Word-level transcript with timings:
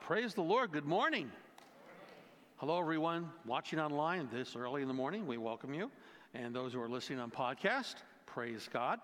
Praise 0.00 0.34
the 0.34 0.42
Lord. 0.42 0.72
Good 0.72 0.84
morning. 0.84 1.30
Hello, 2.56 2.80
everyone 2.80 3.30
watching 3.44 3.78
online 3.78 4.28
this 4.32 4.56
early 4.56 4.82
in 4.82 4.88
the 4.88 4.94
morning. 4.94 5.26
We 5.26 5.36
welcome 5.36 5.74
you. 5.74 5.90
And 6.34 6.54
those 6.54 6.72
who 6.72 6.80
are 6.80 6.88
listening 6.88 7.18
on 7.20 7.30
podcast, 7.30 7.96
praise 8.24 8.68
God. 8.72 9.00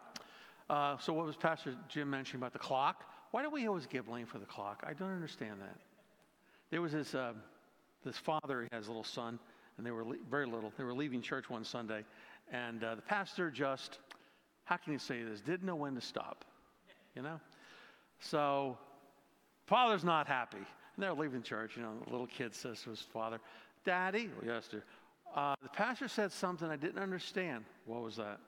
Uh, 0.71 0.96
so, 0.98 1.12
what 1.12 1.26
was 1.26 1.37
Pastor 1.37 1.74
Jim 1.88 2.08
mentioning 2.08 2.40
about 2.40 2.53
the 2.53 2.58
clock? 2.58 3.04
Why 3.30 3.42
do 3.42 3.50
we 3.50 3.66
always 3.66 3.87
get 3.87 4.06
blame 4.06 4.26
for 4.26 4.38
the 4.38 4.46
clock? 4.46 4.82
I 4.87 4.92
don't 4.92 5.12
understand 5.12 5.60
that. 5.60 5.76
There 6.70 6.80
was 6.80 6.92
this, 6.92 7.14
uh, 7.14 7.32
this 8.04 8.16
father, 8.16 8.62
he 8.62 8.68
has 8.72 8.86
a 8.86 8.90
little 8.90 9.04
son, 9.04 9.38
and 9.76 9.86
they 9.86 9.90
were 9.90 10.04
le- 10.04 10.16
very 10.30 10.46
little. 10.46 10.72
They 10.76 10.84
were 10.84 10.94
leaving 10.94 11.22
church 11.22 11.50
one 11.50 11.64
Sunday, 11.64 12.04
and 12.50 12.82
uh, 12.82 12.94
the 12.94 13.02
pastor 13.02 13.50
just, 13.50 13.98
how 14.64 14.76
can 14.76 14.92
you 14.92 14.98
say 14.98 15.22
this, 15.22 15.40
didn't 15.40 15.64
know 15.64 15.76
when 15.76 15.94
to 15.94 16.00
stop, 16.00 16.44
you 17.14 17.22
know? 17.22 17.40
So, 18.20 18.78
father's 19.66 20.04
not 20.04 20.26
happy. 20.26 20.58
And 20.58 21.02
they're 21.02 21.14
leaving 21.14 21.42
church, 21.42 21.76
you 21.76 21.82
know, 21.82 21.92
the 22.04 22.10
little 22.10 22.26
kid 22.26 22.55
says 22.55 22.82
to 22.82 22.91
his 22.91 23.00
father, 23.00 23.38
Daddy, 23.84 24.28
well, 24.37 24.54
yes, 24.54 24.68
dear, 24.68 24.84
uh, 25.34 25.54
the 25.62 25.68
pastor 25.70 26.09
said 26.09 26.30
something 26.30 26.68
I 26.68 26.77
didn't 26.77 27.02
understand. 27.02 27.64
What 27.87 28.02
was 28.02 28.16
that? 28.16 28.38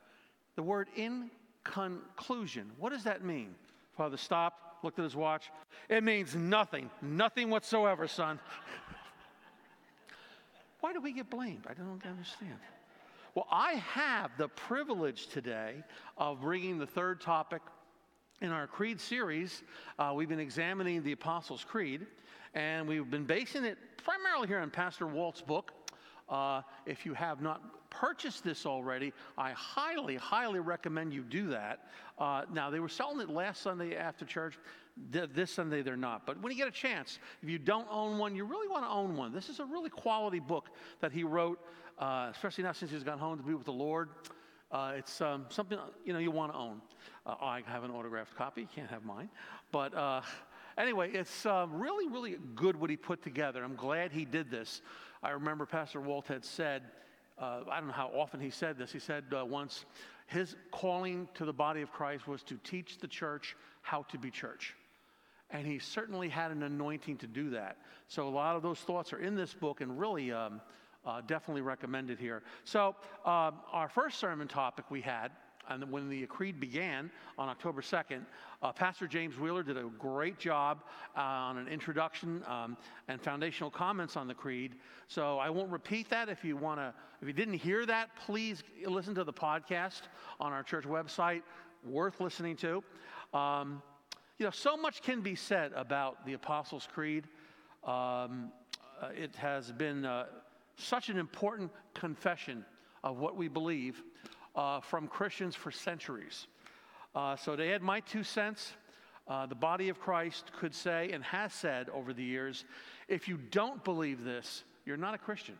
The 0.56 0.62
word 0.62 0.89
in 0.97 1.30
conclusion. 1.65 2.70
What 2.79 2.92
does 2.92 3.05
that 3.05 3.25
mean? 3.25 3.55
Father 3.97 4.16
stopped, 4.16 4.84
looked 4.84 4.98
at 4.98 5.05
his 5.05 5.16
watch. 5.16 5.51
It 5.89 6.05
means 6.05 6.37
nothing, 6.37 6.91
nothing 7.01 7.51
whatsoever, 7.51 8.06
son. 8.06 8.39
Why 10.81 10.92
do 10.92 11.01
we 11.01 11.12
get 11.12 11.31
blamed? 11.31 11.67
I 11.69 11.73
don't 11.73 12.05
understand. 12.05 12.59
Well, 13.34 13.47
I 13.51 13.75
have 13.75 14.31
the 14.37 14.48
privilege 14.48 15.28
today 15.28 15.83
of 16.19 16.42
bringing 16.42 16.78
the 16.78 16.87
third 16.87 17.20
topic 17.20 17.62
in 18.45 18.53
our 18.53 18.66
Creed 18.66 19.01
series. 19.01 19.62
Uh, 19.98 20.12
we've 20.15 20.29
been 20.29 20.39
examining 20.39 21.03
the 21.03 21.12
Apostles' 21.12 21.65
Creed, 21.66 22.07
and 22.53 22.87
we've 22.87 23.11
been 23.11 23.25
basing 23.25 23.65
it 23.65 23.79
primarily 24.05 24.47
here 24.47 24.59
on 24.59 24.69
Pastor 24.69 25.07
Walt's 25.07 25.41
book. 25.41 25.73
Uh, 26.28 26.61
if 26.84 27.06
you 27.06 27.15
have 27.15 27.41
not 27.41 27.89
purchased 27.89 28.45
this 28.45 28.67
already, 28.67 29.15
I 29.39 29.53
highly, 29.53 30.17
highly 30.17 30.61
recommend 30.61 31.15
you 31.15 31.22
do 31.22 31.48
that. 31.48 31.87
Uh, 32.19 32.42
now, 32.53 32.69
they 32.69 32.81
were 32.81 32.89
selling 32.89 33.19
it 33.20 33.31
last 33.31 33.62
Sunday 33.62 33.97
after 33.97 34.27
church. 34.27 34.59
This 35.11 35.50
Sunday, 35.50 35.81
they're 35.81 35.97
not. 35.97 36.27
But 36.27 36.41
when 36.42 36.53
you 36.53 36.59
get 36.59 36.69
a 36.69 36.70
chance, 36.70 37.19
if 37.42 37.48
you 37.48 37.59
don't 37.59 37.89
own 37.91 38.19
one, 38.19 38.37
you 38.37 38.45
really 38.45 38.69
want 38.69 38.84
to 38.84 38.91
own 38.91 39.17
one. 39.17 39.33
This 39.33 39.48
is 39.48 39.59
a 39.59 39.65
really 39.65 39.91
quality 39.91 40.39
book 40.39 40.69
that 41.00 41.12
he 41.12 41.25
wrote, 41.25 41.59
uh, 41.98 42.28
especially 42.31 42.65
now 42.65 42.72
since 42.72 42.91
he's 42.91 43.05
gone 43.05 43.19
home 43.19 43.39
to 43.39 43.42
be 43.42 43.55
with 43.55 43.65
the 43.65 43.72
Lord. 43.72 44.11
Uh, 44.75 44.94
it's 44.97 45.20
um, 45.20 45.47
something 45.50 45.78
you 46.05 46.12
know 46.12 46.19
you 46.19 46.33
want 46.33 46.53
to 46.53 46.58
own. 46.58 46.80
Uh, 47.25 47.36
I 47.41 47.62
have 47.67 47.84
an 47.84 47.92
autographed 47.92 48.34
copy. 48.34 48.67
Can't 48.75 48.91
have 48.91 49.05
mine. 49.05 49.28
But 49.70 49.94
uh, 49.94 50.22
anyway, 50.77 51.12
it's 51.12 51.47
uh, 51.47 51.69
really, 51.70 52.08
really 52.08 52.39
good 52.56 52.75
what 52.75 52.91
he 52.91 52.97
put 52.97 53.22
together. 53.22 53.62
I'm 53.62 53.77
glad 53.77 54.11
he 54.11 54.25
did 54.25 54.50
this. 54.50 54.83
I 55.22 55.31
remember 55.31 55.64
Pastor 55.64 56.00
Walt 56.00 56.27
had 56.27 56.44
said, 56.44 56.83
uh, 57.39 57.61
I 57.70 57.78
don't 57.78 57.86
know 57.86 57.94
how 57.94 58.08
often 58.08 58.41
he 58.41 58.50
said 58.50 58.77
this. 58.77 58.91
He 58.91 58.98
said 58.98 59.22
uh, 59.33 59.44
once, 59.47 59.84
his 60.27 60.56
calling 60.72 61.28
to 61.34 61.44
the 61.44 61.53
body 61.53 61.81
of 61.81 61.92
Christ 61.92 62.27
was 62.27 62.42
to 62.42 62.56
teach 62.64 62.98
the 62.98 63.06
church 63.06 63.56
how 63.83 64.03
to 64.11 64.19
be 64.19 64.28
church. 64.28 64.75
And 65.50 65.69
he 65.69 65.78
certainly 65.78 66.28
had 66.28 66.50
an 66.50 66.64
anointing 66.64 67.19
to 67.19 67.28
do 67.28 67.50
that. 67.50 67.77
So 68.09 68.27
a 68.27 68.28
lot 68.28 68.56
of 68.56 68.62
those 68.62 68.81
thoughts 68.81 69.12
are 69.12 69.20
in 69.20 69.36
this 69.36 69.55
book 69.55 69.83
and 69.83 70.00
really 70.00 70.33
um, 70.33 70.61
uh, 71.06 71.20
definitely 71.27 71.62
recommended 71.62 72.19
here. 72.19 72.42
So, 72.64 72.97
um, 73.24 73.60
our 73.72 73.88
first 73.92 74.19
sermon 74.19 74.48
topic 74.48 74.91
we 74.91 75.00
had, 75.00 75.30
and 75.69 75.91
when 75.91 76.08
the 76.08 76.27
creed 76.27 76.60
began 76.60 77.10
on 77.38 77.48
October 77.48 77.80
2nd, 77.80 78.27
uh, 78.62 78.72
Pastor 78.72 79.06
James 79.06 79.38
Wheeler 79.38 79.62
did 79.62 79.77
a 79.77 79.84
great 79.98 80.38
job 80.38 80.82
uh, 81.16 81.20
on 81.20 81.58
an 81.58 81.69
introduction 81.69 82.42
um, 82.47 82.77
and 83.08 83.20
foundational 83.20 83.70
comments 83.70 84.16
on 84.16 84.28
the 84.28 84.34
creed. 84.34 84.75
So 85.08 85.38
I 85.38 85.50
won't 85.50 85.70
repeat 85.70 86.10
that. 86.10 86.28
If 86.28 86.44
you 86.44 86.56
want 86.56 86.80
to, 86.80 86.92
if 87.20 87.28
you 87.28 87.34
didn't 87.34 87.55
hear 87.55 87.86
that, 87.86 88.10
please 88.27 88.62
listen 88.86 89.14
to 89.14 89.25
the 89.25 89.32
podcast 89.32 90.03
on 90.41 90.53
our 90.53 90.62
church 90.62 90.84
website. 90.84 91.43
Worth 91.84 92.20
listening 92.20 92.56
to. 92.56 92.82
Um, 93.32 93.82
you 94.38 94.44
know, 94.44 94.50
so 94.50 94.76
much 94.76 95.03
can 95.03 95.20
be 95.20 95.34
said 95.34 95.72
about 95.75 96.26
the 96.26 96.32
Apostles' 96.32 96.88
Creed. 96.93 97.25
Um, 97.84 98.50
uh, 99.00 99.09
it 99.14 99.34
has 99.37 99.70
been 99.70 100.04
uh, 100.04 100.26
such 100.77 101.09
an 101.09 101.19
important 101.19 101.71
confession 101.95 102.65
of 103.03 103.19
what 103.19 103.37
we 103.37 103.49
believe 103.49 104.03
uh, 104.57 104.81
from 104.81 105.09
Christians 105.09 105.55
for 105.55 105.71
centuries. 105.71 106.47
Uh, 107.15 107.37
so 107.37 107.55
to 107.57 107.65
add 107.65 107.83
my 107.83 108.01
two 108.01 108.23
cents, 108.23 108.73
uh, 109.29 109.47
the 109.47 109.55
body 109.55 109.89
of 109.89 110.01
Christ 110.01 110.51
could 110.59 110.75
say 110.75 111.11
and 111.12 111.23
has 111.25 111.53
said 111.53 111.89
over 111.91 112.12
the 112.12 112.25
years 112.25 112.65
if 113.09 113.29
you 113.29 113.39
don't 113.51 113.83
believe 113.85 114.25
this, 114.25 114.65
you're 114.85 114.97
not 114.97 115.15
a 115.15 115.19
Christian. 115.19 115.57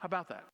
How 0.00 0.06
about 0.06 0.28
that? 0.28 0.44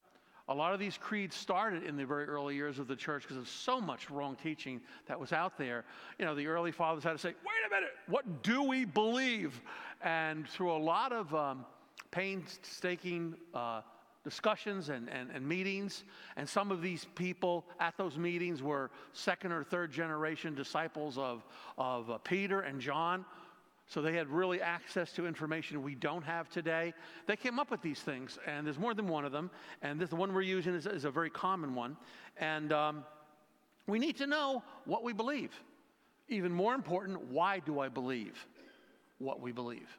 A 0.49 0.54
lot 0.54 0.75
of 0.75 0.81
these 0.81 0.99
creeds 0.99 1.37
started 1.37 1.84
in 1.84 1.97
the 1.97 2.04
very 2.04 2.25
early 2.25 2.56
years 2.56 2.78
of 2.78 2.89
the 2.89 2.97
church 2.97 3.22
because 3.22 3.37
of 3.37 3.49
so 3.49 3.81
much 3.81 4.10
wrong 4.10 4.37
teaching 4.43 4.81
that 5.06 5.19
was 5.19 5.33
out 5.33 5.56
there. 5.56 5.84
You 6.19 6.25
know, 6.25 6.34
the 6.34 6.47
early 6.47 6.72
fathers 6.72 7.04
had 7.04 7.12
to 7.12 7.19
say, 7.19 7.28
wait 7.28 7.66
a 7.66 7.75
minute, 7.75 7.91
what 8.09 8.43
do 8.43 8.62
we 8.62 8.84
believe? 8.84 9.60
And 10.03 10.49
through 10.49 10.72
a 10.72 10.78
lot 10.78 11.12
of 11.12 11.33
um, 11.34 11.65
painstaking 12.10 13.34
uh, 13.54 13.82
discussions 14.25 14.88
and, 14.88 15.08
and, 15.08 15.30
and, 15.30 15.47
meetings. 15.47 16.04
And 16.36 16.48
some 16.48 16.70
of 16.70 16.80
these 16.80 17.06
people 17.16 17.64
at 17.80 17.97
those 17.97 18.16
meetings 18.16 18.62
were 18.62 18.91
second 19.12 19.53
or 19.53 19.64
third 19.64 19.91
generation 19.91 20.54
disciples 20.54 21.19
of, 21.19 21.44
of 21.76 22.10
uh, 22.10 22.19
Peter 22.19 22.60
and 22.60 22.80
John. 22.80 23.25
So 23.88 24.00
they 24.00 24.14
had 24.14 24.28
really 24.28 24.62
access 24.62 25.12
to 25.12 25.26
information 25.26 25.82
we 25.82 25.94
don't 25.94 26.22
have 26.22 26.48
today. 26.48 26.94
They 27.26 27.36
came 27.36 27.58
up 27.58 27.70
with 27.70 27.82
these 27.82 28.00
things, 28.00 28.38
and 28.47 28.66
there's 28.66 28.78
more 28.78 28.94
than 28.94 29.09
one 29.09 29.24
of 29.24 29.32
them. 29.32 29.50
And 29.82 30.00
this, 30.00 30.10
the 30.10 30.16
one 30.16 30.32
we're 30.32 30.42
using 30.42 30.74
is, 30.74 30.86
is 30.86 31.04
a 31.04 31.10
very 31.10 31.30
common 31.30 31.74
one. 31.74 31.97
And 32.38 32.72
um, 32.72 33.04
we 33.86 33.98
need 33.98 34.16
to 34.19 34.26
know 34.26 34.62
what 34.84 35.03
we 35.03 35.12
believe. 35.12 35.50
Even 36.28 36.53
more 36.53 36.74
important, 36.74 37.20
why 37.26 37.59
do 37.59 37.80
I 37.80 37.88
believe 37.88 38.47
what 39.19 39.41
we 39.41 39.53
believe? 39.53 39.98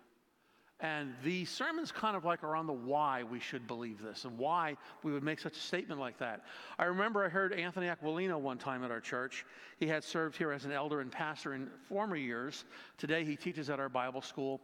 And 0.83 1.13
the 1.23 1.45
sermons 1.45 1.93
kind 1.93 2.17
of 2.17 2.25
like 2.25 2.43
are 2.43 2.57
on 2.57 2.67
the 2.67 2.73
why 2.73 3.23
we 3.23 3.39
should 3.39 3.65
believe 3.67 4.01
this 4.01 4.25
and 4.25 4.37
why 4.37 4.75
we 5.01 5.13
would 5.13 5.23
make 5.23 5.39
such 5.39 5.55
a 5.55 5.61
statement 5.61 5.97
like 5.97 6.17
that. 6.17 6.41
I 6.77 6.83
remember 6.83 7.23
I 7.23 7.29
heard 7.29 7.53
Anthony 7.53 7.87
Aquilino 7.87 8.37
one 8.37 8.57
time 8.57 8.83
at 8.83 8.91
our 8.91 8.99
church. 8.99 9.45
He 9.77 9.87
had 9.87 10.03
served 10.03 10.35
here 10.35 10.51
as 10.51 10.65
an 10.65 10.73
elder 10.73 10.99
and 10.99 11.09
pastor 11.09 11.53
in 11.53 11.69
former 11.87 12.17
years. 12.17 12.65
Today 12.97 13.23
he 13.23 13.37
teaches 13.37 13.69
at 13.69 13.79
our 13.79 13.87
Bible 13.87 14.21
school. 14.21 14.59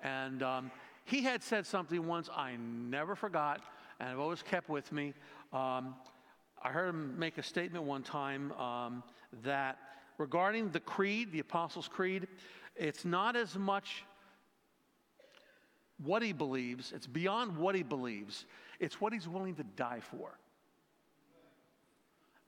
And 0.00 0.44
um, 0.44 0.70
he 1.04 1.24
had 1.24 1.42
said 1.42 1.66
something 1.66 2.06
once 2.06 2.30
I 2.34 2.54
never 2.56 3.16
forgot 3.16 3.60
and 3.98 4.08
I've 4.08 4.20
always 4.20 4.42
kept 4.42 4.68
with 4.68 4.92
me. 4.92 5.12
Um, 5.52 5.96
I 6.62 6.70
heard 6.70 6.90
him 6.90 7.18
make 7.18 7.36
a 7.36 7.42
statement 7.42 7.84
one 7.84 8.04
time 8.04 8.52
um, 8.52 9.02
that 9.42 9.78
regarding 10.18 10.70
the 10.70 10.80
creed, 10.80 11.32
the 11.32 11.40
Apostles' 11.40 11.88
Creed, 11.88 12.28
it's 12.76 13.04
not 13.04 13.34
as 13.34 13.56
much 13.56 14.04
what 16.02 16.22
he 16.22 16.32
believes, 16.32 16.92
it's 16.92 17.06
beyond 17.06 17.56
what 17.56 17.74
he 17.74 17.82
believes, 17.82 18.46
it's 18.80 19.00
what 19.00 19.12
he's 19.12 19.28
willing 19.28 19.54
to 19.56 19.64
die 19.76 20.00
for. 20.00 20.38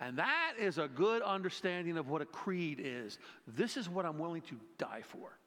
And 0.01 0.19
that 0.19 0.55
is 0.59 0.79
a 0.79 0.89
good 0.89 1.23
understanding 1.23 1.97
of 1.97 2.09
what 2.09 2.21
a 2.21 2.27
creed 2.27 2.81
is. 2.83 3.19
This 3.47 3.77
is 3.77 3.89
what 3.89 4.05
I'm 4.05 4.19
willing 4.19 4.43
to 4.43 4.57
die 4.77 5.03
for. 5.03 5.39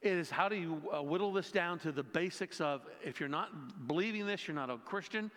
It 0.00 0.12
is 0.12 0.30
how 0.30 0.48
do 0.48 0.56
you 0.56 0.80
uh, 0.94 1.02
whittle 1.02 1.32
this 1.32 1.50
down 1.50 1.78
to 1.80 1.92
the 1.92 2.04
basics 2.04 2.60
of 2.60 2.82
if 3.04 3.20
you're 3.20 3.28
not 3.28 3.86
believing 3.86 4.26
this, 4.26 4.46
you're 4.46 4.54
not 4.54 4.70
a 4.70 4.78
Christian, 4.78 5.30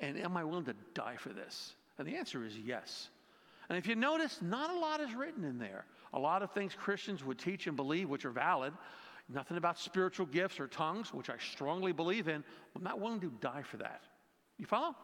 and 0.00 0.18
am 0.18 0.36
I 0.36 0.44
willing 0.44 0.64
to 0.66 0.74
die 0.92 1.16
for 1.16 1.30
this? 1.30 1.74
And 1.98 2.06
the 2.06 2.16
answer 2.16 2.44
is 2.44 2.58
yes. 2.58 3.08
And 3.68 3.78
if 3.78 3.86
you 3.86 3.94
notice, 3.94 4.40
not 4.42 4.70
a 4.70 4.78
lot 4.78 5.00
is 5.00 5.14
written 5.14 5.44
in 5.44 5.58
there. 5.58 5.84
A 6.14 6.18
lot 6.18 6.42
of 6.42 6.50
things 6.52 6.74
Christians 6.74 7.24
would 7.24 7.38
teach 7.38 7.66
and 7.66 7.76
believe, 7.76 8.08
which 8.08 8.24
are 8.24 8.30
valid, 8.30 8.72
Nothing 9.28 9.58
about 9.58 9.78
spiritual 9.78 10.26
gifts 10.26 10.58
or 10.58 10.66
tongues, 10.66 11.12
which 11.12 11.28
I 11.28 11.36
strongly 11.38 11.92
believe 11.92 12.28
in. 12.28 12.42
I'm 12.74 12.82
not 12.82 12.98
willing 12.98 13.20
to 13.20 13.32
die 13.40 13.62
for 13.62 13.76
that. 13.76 14.02
You 14.56 14.64
follow? 14.64 14.94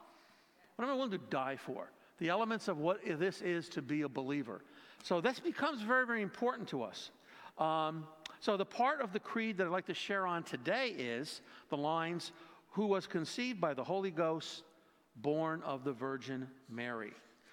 What 0.76 0.84
am 0.84 0.90
I 0.90 0.94
willing 0.94 1.10
to 1.10 1.18
die 1.18 1.56
for? 1.56 1.90
The 2.18 2.28
elements 2.30 2.68
of 2.68 2.78
what 2.78 3.00
this 3.04 3.42
is 3.42 3.68
to 3.70 3.82
be 3.82 4.02
a 4.02 4.08
believer. 4.08 4.62
So 5.02 5.20
this 5.20 5.38
becomes 5.40 5.82
very, 5.82 6.06
very 6.06 6.22
important 6.22 6.68
to 6.68 6.82
us. 6.82 7.10
Um, 7.58 8.06
so 8.40 8.56
the 8.56 8.64
part 8.64 9.00
of 9.00 9.12
the 9.12 9.20
creed 9.20 9.58
that 9.58 9.66
I'd 9.66 9.72
like 9.72 9.86
to 9.86 9.94
share 9.94 10.26
on 10.26 10.42
today 10.42 10.88
is 10.90 11.42
the 11.68 11.76
lines, 11.76 12.32
who 12.70 12.86
was 12.86 13.06
conceived 13.06 13.60
by 13.60 13.74
the 13.74 13.84
Holy 13.84 14.10
Ghost, 14.10 14.64
born 15.16 15.62
of 15.62 15.84
the 15.84 15.92
Virgin 15.92 16.48
Mary. 16.68 17.12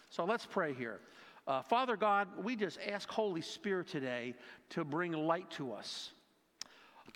So 0.10 0.24
let's 0.26 0.46
pray 0.46 0.74
here. 0.74 1.00
Uh, 1.48 1.62
Father 1.62 1.98
God, 1.98 2.28
we 2.42 2.56
just 2.56 2.80
ask 2.88 3.10
Holy 3.10 3.42
Spirit 3.42 3.88
today 3.88 4.36
to 4.70 4.86
bring 4.86 5.12
light 5.12 5.50
to 5.52 5.74
us 5.74 6.12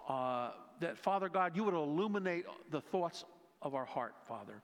uh, 0.08 0.52
that, 0.80 0.98
Father 0.98 1.30
God, 1.30 1.56
you 1.56 1.64
would 1.64 1.74
illuminate 1.74 2.46
the 2.72 2.82
thoughts 2.82 3.26
of 3.62 3.74
our 3.76 3.86
heart, 3.86 4.16
Father. 4.28 4.62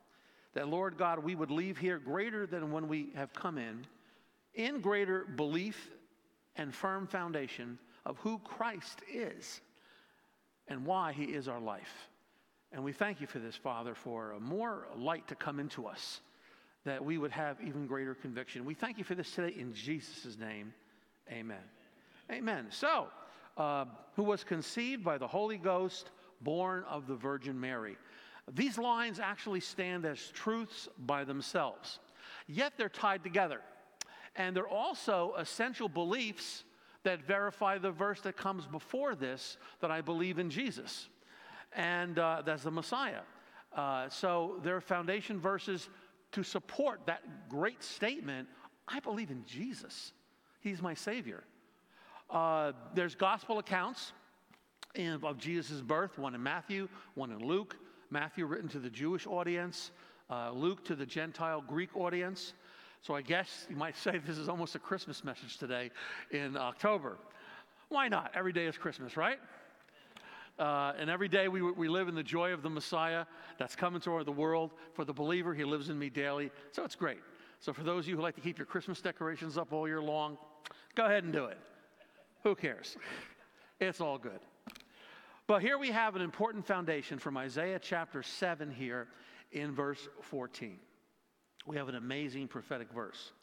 That, 0.54 0.68
Lord 0.68 0.98
God, 0.98 1.20
we 1.20 1.36
would 1.36 1.52
leave 1.52 1.78
here 1.78 1.98
greater 2.00 2.46
than 2.46 2.72
when 2.72 2.88
we 2.88 3.12
have 3.16 3.34
come 3.34 3.58
in, 3.58 3.86
in 4.54 4.82
greater 4.82 5.26
belief 5.26 5.90
and 6.58 6.76
firm 6.76 7.08
foundation 7.08 7.80
of 8.06 8.18
who 8.20 8.40
Christ 8.40 9.02
is. 9.12 9.62
and 10.68 10.86
why 10.86 11.12
He 11.12 11.26
is 11.26 11.48
our 11.48 11.60
life. 11.60 12.10
And 12.72 12.84
we 12.84 12.94
thank 12.94 13.20
you 13.20 13.28
for 13.28 13.40
this, 13.40 13.56
Father, 13.56 13.94
for 13.94 14.34
more 14.40 14.88
light 14.96 15.28
to 15.28 15.36
come 15.36 15.60
into 15.60 15.86
us, 15.86 16.22
that 16.86 17.04
we 17.04 17.18
would 17.18 17.32
have 17.32 17.58
even 17.62 17.86
greater 17.86 18.16
conviction. 18.16 18.64
We 18.64 18.74
thank 18.74 18.98
you 18.98 19.04
for 19.04 19.14
this 19.14 19.30
today 19.36 19.54
in 19.60 19.74
Jesus' 19.74 20.38
name. 20.40 20.74
Amen. 21.30 21.64
Amen. 22.32 22.68
So, 22.70 23.08
uh, 23.62 23.86
who 24.16 24.24
was 24.24 24.44
conceived 24.44 25.04
by 25.04 25.20
the 25.20 25.28
Holy 25.28 25.58
Ghost, 25.58 26.10
born 26.42 26.84
of 26.90 27.06
the 27.06 27.14
Virgin 27.14 27.60
Mary. 27.60 27.96
These 28.52 28.80
lines 28.80 29.20
actually 29.20 29.60
stand 29.60 30.04
as 30.04 30.20
truths 30.32 30.90
by 30.98 31.24
themselves, 31.24 32.00
yet 32.48 32.74
they're 32.76 32.90
tied 32.90 33.24
together. 33.24 33.62
And 34.36 34.56
they're 34.56 34.68
also 34.68 35.36
essential 35.38 35.88
beliefs 35.88 36.64
that 37.04 37.22
verify 37.22 37.78
the 37.78 37.92
verse 37.92 38.22
that 38.22 38.36
comes 38.36 38.66
before 38.66 39.14
this 39.14 39.58
that 39.80 39.92
I 39.92 40.02
believe 40.02 40.40
in 40.40 40.50
Jesus. 40.50 41.10
And 41.74 42.18
uh, 42.18 42.42
that's 42.44 42.64
the 42.64 42.72
Messiah. 42.72 43.22
Uh, 43.76 44.10
so 44.10 44.60
there 44.64 44.76
are 44.76 44.82
foundation 44.82 45.40
verses 45.40 45.90
to 46.32 46.42
support 46.42 47.02
that 47.06 47.22
great 47.48 47.84
statement 47.84 48.48
I 48.88 49.00
believe 49.02 49.30
in 49.30 49.46
Jesus, 49.46 50.14
He's 50.62 50.82
my 50.82 50.96
Savior. 50.96 51.44
Uh, 52.32 52.72
there's 52.96 53.14
gospel 53.14 53.60
accounts 53.60 54.14
of 55.24 55.38
Jesus' 55.38 55.82
birth, 55.82 56.18
one 56.18 56.34
in 56.34 56.42
Matthew, 56.42 56.88
one 57.16 57.32
in 57.32 57.40
Luke. 57.40 57.76
Matthew 58.10 58.46
written 58.46 58.70
to 58.70 58.80
the 58.80 58.90
Jewish 58.90 59.28
audience, 59.28 59.92
uh, 60.30 60.52
Luke 60.52 60.84
to 60.86 60.96
the 60.96 61.06
Gentile 61.06 61.62
Greek 61.62 61.96
audience. 61.96 62.54
So 63.02 63.16
I 63.16 63.22
guess 63.22 63.68
you 63.70 63.76
might 63.76 63.98
say 63.98 64.20
this 64.26 64.38
is 64.38 64.48
almost 64.48 64.76
a 64.76 64.80
Christmas 64.80 65.24
message 65.24 65.58
today 65.58 65.92
in 66.32 66.56
October. 66.56 67.18
Why 67.90 68.08
not? 68.08 68.32
Every 68.34 68.54
day 68.54 68.66
is 68.66 68.78
Christmas, 68.78 69.18
right? 69.18 69.40
Uh, 70.60 70.94
and 70.98 71.10
every 71.10 71.28
day 71.28 71.48
we, 71.48 71.62
we 71.62 71.90
live 71.90 72.08
in 72.08 72.16
the 72.16 72.24
joy 72.24 72.54
of 72.54 72.62
the 72.62 72.70
Messiah 72.70 73.26
that's 73.58 73.76
coming 73.76 74.00
toward 74.00 74.26
the 74.26 74.32
world. 74.32 74.72
For 74.94 75.04
the 75.04 75.14
believer, 75.14 75.54
he 75.54 75.64
lives 75.64 75.90
in 75.90 75.98
me 75.98 76.10
daily. 76.10 76.52
So 76.72 76.84
it's 76.86 76.96
great. 76.96 77.20
So 77.60 77.74
for 77.74 77.84
those 77.84 78.06
of 78.06 78.10
you 78.10 78.16
who 78.18 78.22
like 78.22 78.36
to 78.36 78.42
keep 78.42 78.58
your 78.58 78.68
Christmas 78.68 79.02
decorations 79.02 79.58
up 79.58 79.74
all 79.74 79.88
year 79.88 80.02
long, 80.02 80.38
go 80.96 81.06
ahead 81.06 81.24
and 81.24 81.34
do 81.34 81.46
it. 81.46 81.58
Who 82.44 82.56
cares? 82.56 82.98
It's 83.80 84.02
all 84.02 84.18
good. 84.18 84.40
But 85.48 85.62
here 85.62 85.78
we 85.78 85.90
have 85.90 86.16
an 86.16 86.22
important 86.22 86.66
foundation 86.66 87.20
from 87.20 87.38
Isaiah 87.38 87.80
chapter 87.80 88.24
7 88.24 88.72
here 88.72 89.08
in 89.52 89.74
verse 89.74 90.08
14. 90.22 90.78
We 91.66 91.78
have 91.78 91.90
an 91.90 91.96
amazing 91.96 92.48
prophetic 92.48 92.92
verse. 92.92 93.34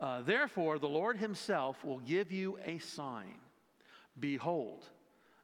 Uh, 0.00 0.22
Therefore, 0.22 0.78
the 0.78 0.88
Lord 0.88 1.18
himself 1.18 1.84
will 1.84 1.98
give 1.98 2.30
you 2.30 2.58
a 2.64 2.78
sign. 2.78 3.34
Behold, 4.18 4.84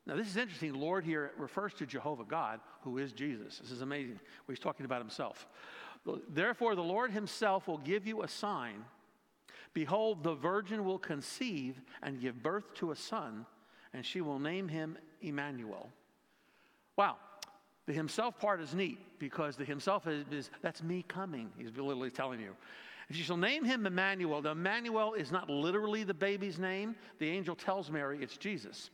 now 0.07 0.17
this 0.17 0.29
is 0.29 0.37
interesting. 0.37 0.75
Lord 0.75 1.05
here 1.05 1.33
refers 1.37 1.75
to 1.75 1.87
Jehovah 1.87 2.25
God, 2.25 2.61
who 2.83 2.99
is 2.99 3.13
Jesus. 3.13 3.59
This 3.59 3.71
is 3.71 3.83
amazing. 3.83 4.21
He's 4.49 4.59
talking 4.59 4.87
about 4.87 5.01
himself. 5.01 5.47
Therefore, 6.29 6.75
the 6.75 6.83
Lord 6.83 7.11
himself 7.11 7.69
will 7.69 7.79
give 7.79 8.07
you 8.07 8.23
a 8.23 8.29
sign. 8.29 8.85
Behold, 9.73 10.25
the 10.25 10.35
virgin 10.35 10.85
will 10.85 10.99
conceive 10.99 11.81
and 12.03 12.21
give 12.21 12.43
birth 12.43 12.75
to 12.75 12.91
a 12.91 12.97
son, 12.97 13.47
and 13.93 14.05
she 14.05 14.21
will 14.21 14.39
name 14.39 14.69
him 14.69 14.99
Emmanuel. 15.21 15.91
Wow. 16.97 17.17
The 17.87 17.93
himself 17.93 18.39
part 18.39 18.61
is 18.61 18.75
neat 18.75 18.99
because 19.19 19.57
the 19.57 19.65
himself 19.65 20.07
is, 20.07 20.25
is 20.31 20.51
that's 20.63 20.83
me 20.83 21.05
coming. 21.09 21.51
He's 21.57 21.71
literally 21.71 22.11
telling 22.11 22.41
you. 22.41 22.55
And 23.09 23.17
she 23.17 23.25
shall 23.25 23.37
name 23.37 23.65
him 23.65 23.87
Emmanuel. 23.87 24.43
The 24.43 24.51
Emmanuel 24.51 25.15
is 25.15 25.33
not 25.33 25.51
literally 25.51 26.05
the 26.05 26.15
baby's 26.15 26.59
name. 26.59 26.95
The 27.19 27.29
angel 27.29 27.57
tells 27.57 27.91
Mary 27.91 28.19
it's 28.23 28.37
Jesus. 28.37 28.91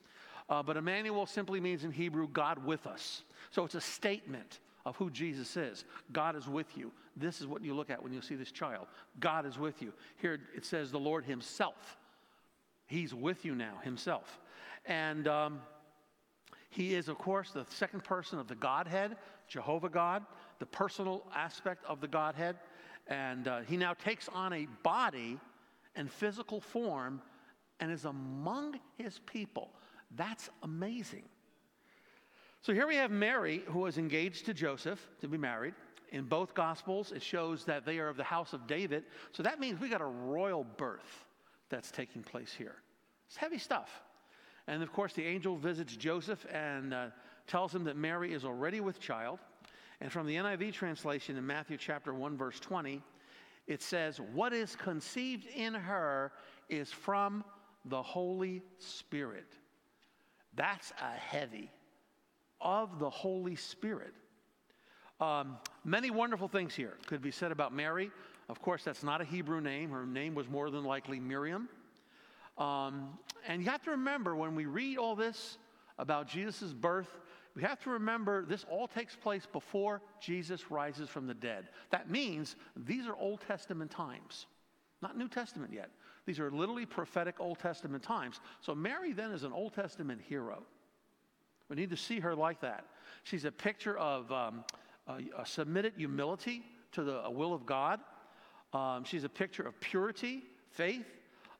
Uh, 0.49 0.63
but 0.63 0.77
Emmanuel 0.77 1.27
simply 1.27 1.61
means 1.61 1.85
in 1.85 1.91
Hebrew, 1.91 2.29
God 2.29 2.65
with 2.65 2.87
us. 2.87 3.25
So 3.51 3.65
it's 3.65 3.75
a 3.75 3.81
statement 3.81 4.61
of 4.87 4.97
who 4.97 5.11
Jesus 5.11 5.57
is. 5.57 5.85
God 6.13 6.37
is 6.37 6.49
with 6.49 6.79
you. 6.79 6.93
This 7.17 7.41
is 7.41 7.47
what 7.47 7.63
you 7.63 7.75
look 7.75 7.91
at 7.91 8.03
when 8.03 8.13
you 8.13 8.23
see 8.23 8.37
this 8.37 8.53
child. 8.53 8.87
God 9.19 9.45
is 9.45 9.59
with 9.59 9.83
you. 9.83 9.93
Here 10.17 10.39
it 10.55 10.65
says 10.65 10.93
the 10.93 10.99
Lord 10.99 11.25
Himself. 11.25 11.99
He's 12.87 13.13
with 13.13 13.45
you 13.45 13.57
now, 13.57 13.81
Himself. 13.83 14.39
And 14.87 15.27
um, 15.27 15.61
He 16.71 16.95
is, 16.95 17.09
of 17.09 17.19
course, 17.19 17.51
the 17.51 17.67
second 17.69 18.05
person 18.05 18.39
of 18.39 18.47
the 18.47 18.55
Godhead, 18.55 19.17
Jehovah 19.49 19.89
God, 19.89 20.25
the 20.61 20.67
personal 20.67 21.25
aspect 21.35 21.85
of 21.87 22.01
the 22.01 22.09
Godhead. 22.09 22.57
And 23.09 23.49
uh, 23.49 23.61
He 23.63 23.77
now 23.77 23.93
takes 23.93 24.29
on 24.29 24.53
a 24.53 24.69
body 24.85 25.41
and 25.97 26.09
physical 26.09 26.61
form 26.61 27.21
and 27.81 27.91
is 27.91 28.05
among 28.05 28.79
His 28.97 29.19
people. 29.27 29.71
That's 30.15 30.49
amazing. 30.63 31.25
So 32.63 32.73
here 32.73 32.87
we 32.87 32.97
have 32.97 33.11
Mary, 33.11 33.63
who 33.67 33.81
was 33.81 33.99
engaged 33.99 34.47
to 34.47 34.55
Joseph 34.55 35.07
to 35.21 35.29
be 35.29 35.39
married. 35.39 35.75
In 36.11 36.25
both 36.25 36.55
Gospels, 36.55 37.13
it 37.13 37.23
shows 37.23 37.65
that 37.65 37.85
they 37.85 37.99
are 37.99 38.09
of 38.09 38.17
the 38.17 38.25
house 38.25 38.53
of 38.53 38.67
David. 38.67 39.05
So 39.33 39.43
that 39.43 39.61
means 39.61 39.81
we 39.81 39.89
got 39.89 40.01
a 40.01 40.07
royal 40.07 40.65
birth 40.65 41.27
that's 41.69 41.91
taking 41.91 42.23
place 42.23 42.53
here. 42.57 42.77
It's 43.27 43.37
heavy 43.37 43.59
stuff. 43.59 44.03
And 44.67 44.83
of 44.83 44.93
course, 44.93 45.13
the 45.13 45.25
angel 45.25 45.57
visits 45.57 45.97
Joseph 45.97 46.47
and 46.53 46.95
uh, 46.95 47.07
tells 47.47 47.75
him 47.75 47.85
that 47.85 47.97
Mary 47.97 48.33
is 48.33 48.45
already 48.45 48.81
with 48.81 49.01
child. 49.01 49.39
And 50.01 50.13
from 50.13 50.27
the 50.27 50.37
NIV 50.37 50.73
translation 50.73 51.37
in 51.37 51.47
Matthew 51.47 51.77
chapter 51.77 52.13
1, 52.13 52.37
verse 52.37 52.61
20, 52.61 53.03
it 53.67 53.83
says, 53.83 54.21
What 54.33 54.53
is 54.53 54.77
conceived 54.77 55.47
in 55.47 55.75
her 55.75 56.33
is 56.69 56.93
from 56.93 57.45
the 57.85 58.03
Holy 58.03 58.63
Spirit. 58.79 59.53
That's 60.55 60.93
a 61.01 61.11
heavy 61.11 61.71
of 62.61 62.99
the 62.99 63.11
Holy 63.11 63.57
Spirit. 63.57 64.15
Um, 65.21 65.57
many 65.85 66.11
wonderful 66.11 66.49
things 66.49 66.75
here 66.75 66.95
could 67.07 67.23
be 67.23 67.31
said 67.31 67.53
about 67.53 67.73
Mary. 67.73 68.11
Of 68.49 68.61
course, 68.61 68.85
that's 68.85 69.03
not 69.03 69.21
a 69.21 69.25
Hebrew 69.25 69.61
name. 69.61 69.91
Her 69.91 70.07
name 70.07 70.35
was 70.35 70.49
more 70.49 70.71
than 70.71 70.85
likely 70.85 71.19
Miriam. 71.19 71.69
Um, 72.59 73.19
and 73.47 73.63
you 73.63 73.71
have 73.71 73.83
to 73.83 73.93
remember 73.93 74.35
when 74.35 74.55
we 74.55 74.67
read 74.67 74.99
all 74.99 75.17
this 75.17 75.59
about 75.99 76.29
Jesus' 76.29 76.73
birth, 76.73 77.09
we 77.55 77.63
have 77.63 77.81
to 77.85 77.91
remember 77.91 78.45
this 78.45 78.67
all 78.71 78.87
takes 78.87 79.17
place 79.17 79.47
before 79.51 80.03
Jesus 80.21 80.71
rises 80.71 81.09
from 81.09 81.27
the 81.27 81.35
dead. 81.35 81.69
That 81.91 82.11
means 82.11 82.57
these 82.77 83.07
are 83.07 83.17
Old 83.17 83.41
Testament 83.47 83.91
times, 83.91 84.47
not 85.01 85.17
New 85.17 85.29
Testament 85.29 85.73
yet. 85.73 85.91
These 86.27 86.39
are 86.39 86.51
literally 86.51 86.85
prophetic 86.85 87.37
Old 87.39 87.59
Testament 87.59 88.03
times. 88.03 88.41
So 88.61 88.75
Mary 88.75 89.13
then 89.13 89.31
is 89.31 89.45
an 89.45 89.53
Old 89.53 89.75
Testament 89.75 90.21
hero. 90.21 90.65
We 91.69 91.77
need 91.77 91.91
to 91.91 91.97
see 91.97 92.21
her 92.21 92.35
like 92.35 92.61
that. 92.61 92.85
She's 93.25 93.45
a 93.45 93.53
picture 93.53 93.97
of 93.99 94.31
um, 94.31 94.65
a, 95.09 95.19
a, 95.39 95.47
submitted 95.47 95.95
humility 95.97 96.63
to 96.93 97.03
the 97.03 97.23
will 97.29 97.53
of 97.53 97.67
God. 97.67 98.01
Um, 98.73 99.05
she's 99.05 99.25
a 99.25 99.29
picture 99.29 99.67
of 99.67 99.79
purity, 99.81 100.43
faith, 100.71 101.07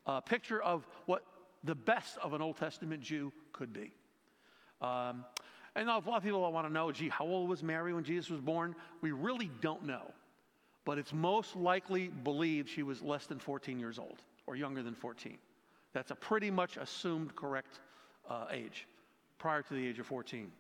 a 0.07 0.23
picture 0.23 0.63
of 0.63 0.87
what 1.07 1.25
the 1.65 1.75
best 1.75 2.19
of 2.19 2.35
an 2.35 2.43
Old 2.43 2.57
Testament 2.57 3.03
Jew 3.03 3.33
could 3.53 3.73
be. 3.73 3.93
Um, 4.81 5.25
and 5.75 5.89
a 5.89 5.93
lot 5.93 6.09
of 6.09 6.23
people 6.23 6.41
want 6.53 6.67
to 6.67 6.73
know, 6.73 6.93
gee, 6.93 7.09
how 7.09 7.27
old 7.27 7.49
was 7.49 7.63
Mary 7.63 7.93
when 7.93 8.05
Jesus 8.05 8.31
was 8.31 8.41
born? 8.41 8.75
We 9.01 9.13
really 9.13 9.51
don't 9.61 9.85
know. 9.85 10.13
But 10.85 10.99
it's 10.99 11.13
most 11.13 11.57
likely 11.57 12.09
believed 12.09 12.69
she 12.69 12.85
was 12.85 13.03
less 13.03 13.27
than 13.27 13.41
14 13.41 13.79
years 13.79 13.99
old 13.99 14.23
or 14.47 14.55
younger 14.55 14.83
than 14.83 14.95
14. 14.95 15.37
That's 15.93 16.13
a 16.13 16.15
pretty 16.15 16.51
much 16.51 16.77
assumed 16.77 17.35
correct 17.35 17.81
uh, 18.31 18.47
age 18.51 18.87
prior 19.39 19.63
to 19.63 19.75
the 19.75 19.87
age 19.87 19.99
of 19.99 20.07
14. 20.07 20.51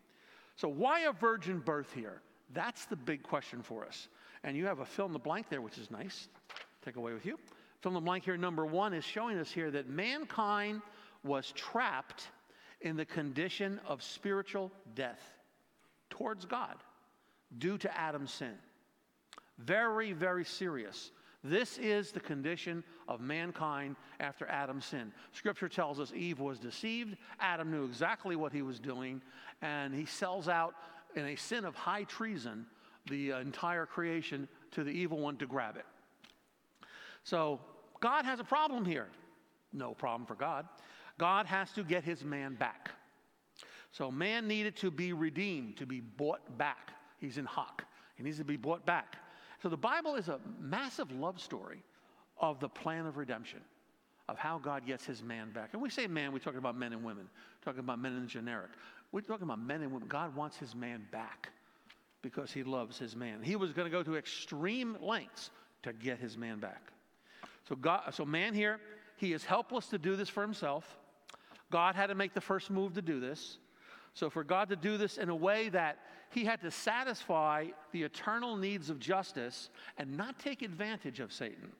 So, 0.56 0.68
why 0.68 1.00
a 1.00 1.12
virgin 1.12 1.58
birth 1.58 1.92
here? 1.92 2.22
That's 2.52 2.86
the 2.86 2.96
big 2.96 3.22
question 3.22 3.62
for 3.62 3.84
us. 3.84 4.08
And 4.44 4.56
you 4.56 4.66
have 4.66 4.78
a 4.78 4.84
fill 4.84 5.06
in 5.06 5.12
the 5.12 5.18
blank 5.18 5.48
there, 5.48 5.60
which 5.60 5.78
is 5.78 5.90
nice. 5.90 6.28
Take 6.84 6.96
away 6.96 7.12
with 7.12 7.26
you. 7.26 7.38
Fill 7.80 7.90
in 7.90 7.94
the 7.94 8.00
blank 8.00 8.24
here, 8.24 8.36
number 8.36 8.64
one, 8.64 8.94
is 8.94 9.04
showing 9.04 9.38
us 9.38 9.50
here 9.50 9.70
that 9.70 9.88
mankind 9.88 10.82
was 11.24 11.52
trapped 11.52 12.28
in 12.80 12.96
the 12.96 13.04
condition 13.04 13.80
of 13.86 14.02
spiritual 14.02 14.70
death 14.94 15.20
towards 16.10 16.44
God 16.44 16.76
due 17.58 17.78
to 17.78 17.98
Adam's 17.98 18.32
sin. 18.32 18.54
Very, 19.58 20.12
very 20.12 20.44
serious. 20.44 21.10
This 21.48 21.78
is 21.78 22.10
the 22.10 22.20
condition 22.20 22.82
of 23.08 23.20
mankind 23.20 23.96
after 24.20 24.46
Adam's 24.46 24.84
sin. 24.84 25.12
Scripture 25.32 25.68
tells 25.68 26.00
us 26.00 26.12
Eve 26.14 26.40
was 26.40 26.58
deceived. 26.58 27.16
Adam 27.40 27.70
knew 27.70 27.84
exactly 27.84 28.36
what 28.36 28.52
he 28.52 28.62
was 28.62 28.80
doing, 28.80 29.22
and 29.62 29.94
he 29.94 30.06
sells 30.06 30.48
out 30.48 30.74
in 31.14 31.26
a 31.26 31.36
sin 31.36 31.64
of 31.64 31.74
high 31.74 32.04
treason 32.04 32.66
the 33.08 33.30
entire 33.30 33.86
creation 33.86 34.48
to 34.72 34.82
the 34.82 34.90
evil 34.90 35.18
one 35.18 35.36
to 35.36 35.46
grab 35.46 35.76
it. 35.76 35.86
So 37.22 37.60
God 38.00 38.24
has 38.24 38.40
a 38.40 38.44
problem 38.44 38.84
here. 38.84 39.06
No 39.72 39.94
problem 39.94 40.26
for 40.26 40.34
God. 40.34 40.66
God 41.18 41.46
has 41.46 41.70
to 41.72 41.84
get 41.84 42.04
his 42.04 42.24
man 42.24 42.54
back. 42.54 42.90
So 43.92 44.10
man 44.10 44.46
needed 44.48 44.76
to 44.76 44.90
be 44.90 45.12
redeemed, 45.12 45.76
to 45.78 45.86
be 45.86 46.00
bought 46.00 46.58
back. 46.58 46.92
He's 47.18 47.38
in 47.38 47.44
hock. 47.44 47.84
He 48.16 48.22
needs 48.22 48.38
to 48.38 48.44
be 48.44 48.56
bought 48.56 48.84
back. 48.84 49.16
So 49.66 49.70
the 49.70 49.76
Bible 49.76 50.14
is 50.14 50.28
a 50.28 50.38
massive 50.60 51.10
love 51.10 51.40
story 51.40 51.82
of 52.38 52.60
the 52.60 52.68
plan 52.68 53.04
of 53.04 53.16
redemption. 53.16 53.58
of 54.28 54.38
how 54.38 54.58
God 54.58 54.86
gets 54.86 55.04
his 55.04 55.24
man 55.24 55.50
back. 55.50 55.70
And 55.72 55.82
we 55.82 55.90
say 55.90 56.06
man, 56.06 56.32
we're 56.32 56.38
talking 56.38 56.60
about 56.60 56.76
men 56.76 56.92
and 56.92 57.02
women, 57.02 57.24
we're 57.24 57.64
talking 57.64 57.80
about 57.80 57.98
men 57.98 58.16
in 58.16 58.28
generic. 58.28 58.70
We're 59.10 59.22
talking 59.22 59.42
about 59.42 59.58
men 59.58 59.82
and 59.82 59.90
women. 59.90 60.06
God 60.06 60.36
wants 60.36 60.56
his 60.56 60.76
man 60.76 61.04
back 61.10 61.48
because 62.22 62.52
he 62.52 62.62
loves 62.62 62.96
his 62.96 63.16
man. 63.16 63.42
He 63.42 63.56
was 63.56 63.72
going 63.72 63.86
to 63.86 63.90
go 63.90 64.04
to 64.04 64.14
extreme 64.14 64.96
lengths 65.00 65.50
to 65.82 65.92
get 65.92 66.20
his 66.20 66.38
man 66.38 66.60
back. 66.60 66.92
So, 67.68 67.74
God, 67.74 68.14
so 68.14 68.24
man 68.24 68.54
here, 68.54 68.78
he 69.16 69.32
is 69.32 69.44
helpless 69.44 69.88
to 69.88 69.98
do 69.98 70.14
this 70.14 70.28
for 70.28 70.42
himself. 70.42 70.96
God 71.72 71.96
had 71.96 72.06
to 72.06 72.14
make 72.14 72.34
the 72.34 72.40
first 72.40 72.70
move 72.70 72.94
to 72.94 73.02
do 73.02 73.18
this. 73.18 73.58
So, 74.14 74.30
for 74.30 74.44
God 74.44 74.68
to 74.68 74.76
do 74.76 74.96
this 74.96 75.18
in 75.18 75.28
a 75.28 75.36
way 75.36 75.70
that 75.70 75.98
he 76.30 76.44
had 76.44 76.60
to 76.62 76.70
satisfy 76.70 77.66
the 77.92 78.02
eternal 78.02 78.56
needs 78.56 78.90
of 78.90 78.98
justice 78.98 79.70
and 79.98 80.16
not 80.16 80.38
take 80.38 80.62
advantage 80.62 81.20
of 81.20 81.32
Satan 81.32 81.72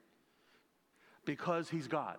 because 1.24 1.68
he's 1.68 1.88
God. 1.88 2.16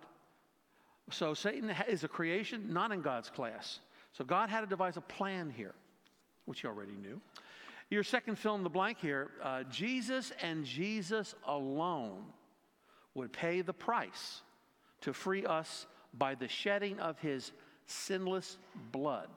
So, 1.10 1.32
Satan 1.34 1.74
is 1.88 2.04
a 2.04 2.08
creation 2.08 2.72
not 2.72 2.92
in 2.92 3.00
God's 3.00 3.30
class. 3.30 3.80
So, 4.12 4.24
God 4.24 4.50
had 4.50 4.60
to 4.60 4.66
devise 4.66 4.96
a 4.96 5.00
plan 5.00 5.52
here, 5.56 5.74
which 6.44 6.62
you 6.62 6.68
already 6.68 6.96
knew. 7.00 7.20
Your 7.90 8.02
second 8.02 8.36
fill 8.36 8.54
in 8.54 8.62
the 8.62 8.68
blank 8.68 8.98
here 8.98 9.30
uh, 9.42 9.62
Jesus 9.64 10.32
and 10.42 10.64
Jesus 10.64 11.34
alone 11.46 12.24
would 13.14 13.32
pay 13.32 13.62
the 13.62 13.72
price 13.72 14.42
to 15.00 15.14
free 15.14 15.46
us 15.46 15.86
by 16.12 16.34
the 16.34 16.48
shedding 16.48 17.00
of 17.00 17.18
his 17.18 17.52
sinless 17.86 18.58
blood. 18.92 19.28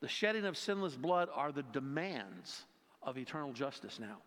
The 0.00 0.08
shedding 0.08 0.44
of 0.44 0.56
sinless 0.56 0.96
blood 0.96 1.28
are 1.34 1.52
the 1.52 1.62
demands 1.62 2.64
of 3.02 3.18
eternal 3.18 3.52
justice 3.52 3.98
now. 3.98 4.18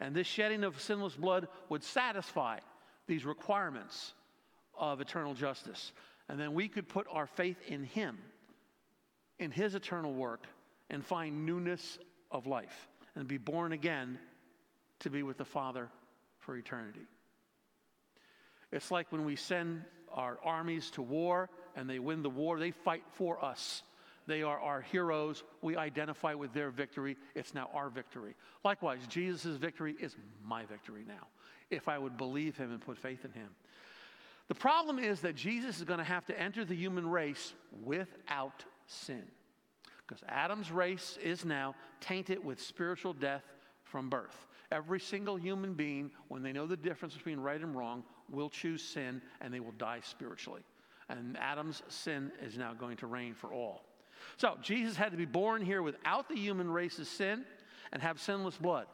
And 0.00 0.14
this 0.14 0.26
shedding 0.26 0.64
of 0.64 0.80
sinless 0.80 1.16
blood 1.16 1.48
would 1.68 1.82
satisfy 1.82 2.58
these 3.06 3.24
requirements 3.24 4.14
of 4.76 5.00
eternal 5.00 5.34
justice. 5.34 5.92
And 6.28 6.38
then 6.38 6.54
we 6.54 6.68
could 6.68 6.88
put 6.88 7.06
our 7.10 7.26
faith 7.26 7.56
in 7.66 7.84
Him, 7.84 8.18
in 9.38 9.50
His 9.50 9.74
eternal 9.74 10.14
work, 10.14 10.46
and 10.90 11.04
find 11.04 11.44
newness 11.44 11.98
of 12.30 12.46
life 12.46 12.88
and 13.14 13.26
be 13.26 13.38
born 13.38 13.72
again 13.72 14.18
to 15.00 15.10
be 15.10 15.22
with 15.22 15.38
the 15.38 15.44
Father 15.44 15.90
for 16.38 16.56
eternity. 16.56 17.06
It's 18.70 18.90
like 18.90 19.10
when 19.10 19.24
we 19.24 19.36
send 19.36 19.82
our 20.12 20.38
armies 20.44 20.90
to 20.92 21.02
war 21.02 21.50
and 21.74 21.88
they 21.88 21.98
win 21.98 22.22
the 22.22 22.30
war, 22.30 22.58
they 22.58 22.70
fight 22.70 23.02
for 23.12 23.42
us. 23.44 23.82
They 24.28 24.42
are 24.42 24.60
our 24.60 24.82
heroes. 24.82 25.42
We 25.62 25.76
identify 25.76 26.34
with 26.34 26.52
their 26.52 26.70
victory. 26.70 27.16
It's 27.34 27.54
now 27.54 27.70
our 27.72 27.88
victory. 27.88 28.34
Likewise, 28.62 29.00
Jesus' 29.08 29.56
victory 29.56 29.96
is 29.98 30.16
my 30.44 30.66
victory 30.66 31.02
now, 31.08 31.26
if 31.70 31.88
I 31.88 31.98
would 31.98 32.18
believe 32.18 32.54
him 32.54 32.70
and 32.70 32.80
put 32.80 32.98
faith 32.98 33.24
in 33.24 33.32
him. 33.32 33.48
The 34.48 34.54
problem 34.54 34.98
is 34.98 35.22
that 35.22 35.34
Jesus 35.34 35.78
is 35.78 35.84
going 35.84 35.98
to 35.98 36.04
have 36.04 36.26
to 36.26 36.38
enter 36.38 36.66
the 36.66 36.74
human 36.74 37.08
race 37.08 37.54
without 37.82 38.64
sin. 38.86 39.24
Because 40.06 40.22
Adam's 40.28 40.70
race 40.70 41.18
is 41.22 41.46
now 41.46 41.74
tainted 42.00 42.44
with 42.44 42.60
spiritual 42.60 43.14
death 43.14 43.44
from 43.84 44.10
birth. 44.10 44.46
Every 44.70 45.00
single 45.00 45.36
human 45.36 45.72
being, 45.72 46.10
when 46.28 46.42
they 46.42 46.52
know 46.52 46.66
the 46.66 46.76
difference 46.76 47.14
between 47.14 47.40
right 47.40 47.60
and 47.60 47.74
wrong, 47.74 48.04
will 48.30 48.50
choose 48.50 48.82
sin 48.82 49.22
and 49.40 49.54
they 49.54 49.60
will 49.60 49.72
die 49.72 50.00
spiritually. 50.02 50.62
And 51.08 51.38
Adam's 51.38 51.82
sin 51.88 52.30
is 52.42 52.58
now 52.58 52.74
going 52.74 52.98
to 52.98 53.06
reign 53.06 53.32
for 53.32 53.54
all. 53.54 53.87
So 54.36 54.56
Jesus 54.62 54.96
had 54.96 55.10
to 55.12 55.16
be 55.16 55.24
born 55.24 55.62
here 55.62 55.82
without 55.82 56.28
the 56.28 56.36
human 56.36 56.70
race's 56.70 57.08
sin 57.08 57.44
and 57.92 58.02
have 58.02 58.20
sinless 58.20 58.56
blood. 58.56 58.86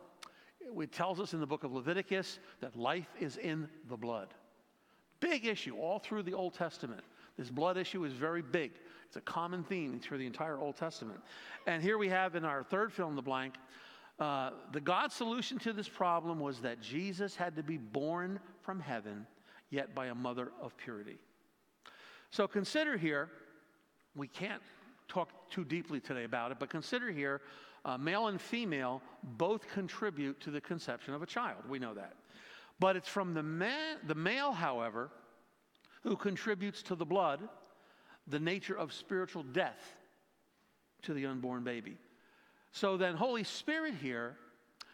It 0.61 0.93
tells 0.93 1.21
us 1.21 1.35
in 1.35 1.41
the 1.41 1.47
book 1.47 1.65
of 1.65 1.73
Leviticus 1.73 2.39
that 2.61 2.77
life 2.77 3.09
is 3.21 3.37
in 3.37 3.69
the 3.89 3.97
blood. 3.97 4.29
Big 5.21 5.47
issue 5.47 5.77
all 5.77 5.99
through 5.99 6.23
the 6.23 6.35
Old 6.35 6.55
Testament. 6.55 7.03
This 7.37 7.51
blood 7.51 7.77
issue 7.77 8.05
is 8.05 8.13
very 8.13 8.43
big. 8.43 8.73
It's 9.07 9.17
a 9.17 9.21
common 9.21 9.65
theme 9.65 10.01
through 10.01 10.19
the 10.19 10.27
entire 10.27 10.59
Old 10.59 10.77
Testament. 10.77 11.21
And 11.67 11.83
here 11.83 11.99
we 11.99 12.09
have 12.09 12.35
in 12.35 12.45
our 12.45 12.63
third 12.63 12.93
fill 12.93 13.09
in 13.09 13.17
the 13.17 13.23
blank 13.23 13.55
uh, 14.19 14.51
the 14.73 14.81
God 14.81 15.11
solution 15.11 15.59
to 15.59 15.73
this 15.73 15.89
problem 15.89 16.39
was 16.39 16.61
that 16.61 16.81
Jesus 16.81 17.35
had 17.35 17.57
to 17.57 17.63
be 17.63 17.79
born 17.79 18.39
from 18.63 18.79
heaven, 18.79 19.27
yet 19.71 19.95
by 19.95 20.07
a 20.07 20.15
mother 20.15 20.53
of 20.61 20.77
purity. 20.77 21.19
So 22.31 22.47
consider 22.47 22.97
here, 22.97 23.29
we 24.15 24.29
can't 24.29 24.63
talk 25.15 25.49
too 25.51 25.65
deeply 25.65 26.01
today 26.01 26.25
about 26.25 26.51
it, 26.51 26.59
but 26.59 26.69
consider 26.69 27.11
here 27.11 27.41
uh, 27.85 27.97
male 27.97 28.29
and 28.29 28.41
female 28.41 29.01
both 29.23 29.69
contribute 29.69 30.41
to 30.41 30.51
the 30.51 30.61
conception 30.61 31.15
of 31.15 31.23
a 31.23 31.27
child. 31.27 31.63
We 31.69 31.79
know 31.79 31.95
that. 31.95 32.15
But 32.81 32.97
it's 32.97 33.09
from 33.09 33.35
the, 33.35 33.43
man, 33.43 33.99
the 34.07 34.15
male, 34.15 34.53
however, 34.53 35.11
who 36.03 36.17
contributes 36.17 36.83
to 36.85 36.95
the 36.95 37.05
blood 37.05 37.49
the 38.27 38.41
nature 38.41 38.77
of 38.77 38.93
spiritual 38.93 39.43
death 39.43 39.95
to 41.03 41.13
the 41.13 41.27
unborn 41.27 41.63
baby. 41.63 41.99
So 42.73 42.97
then, 42.97 43.15
Holy 43.17 43.45
Spirit 43.45 43.95
here 44.01 44.37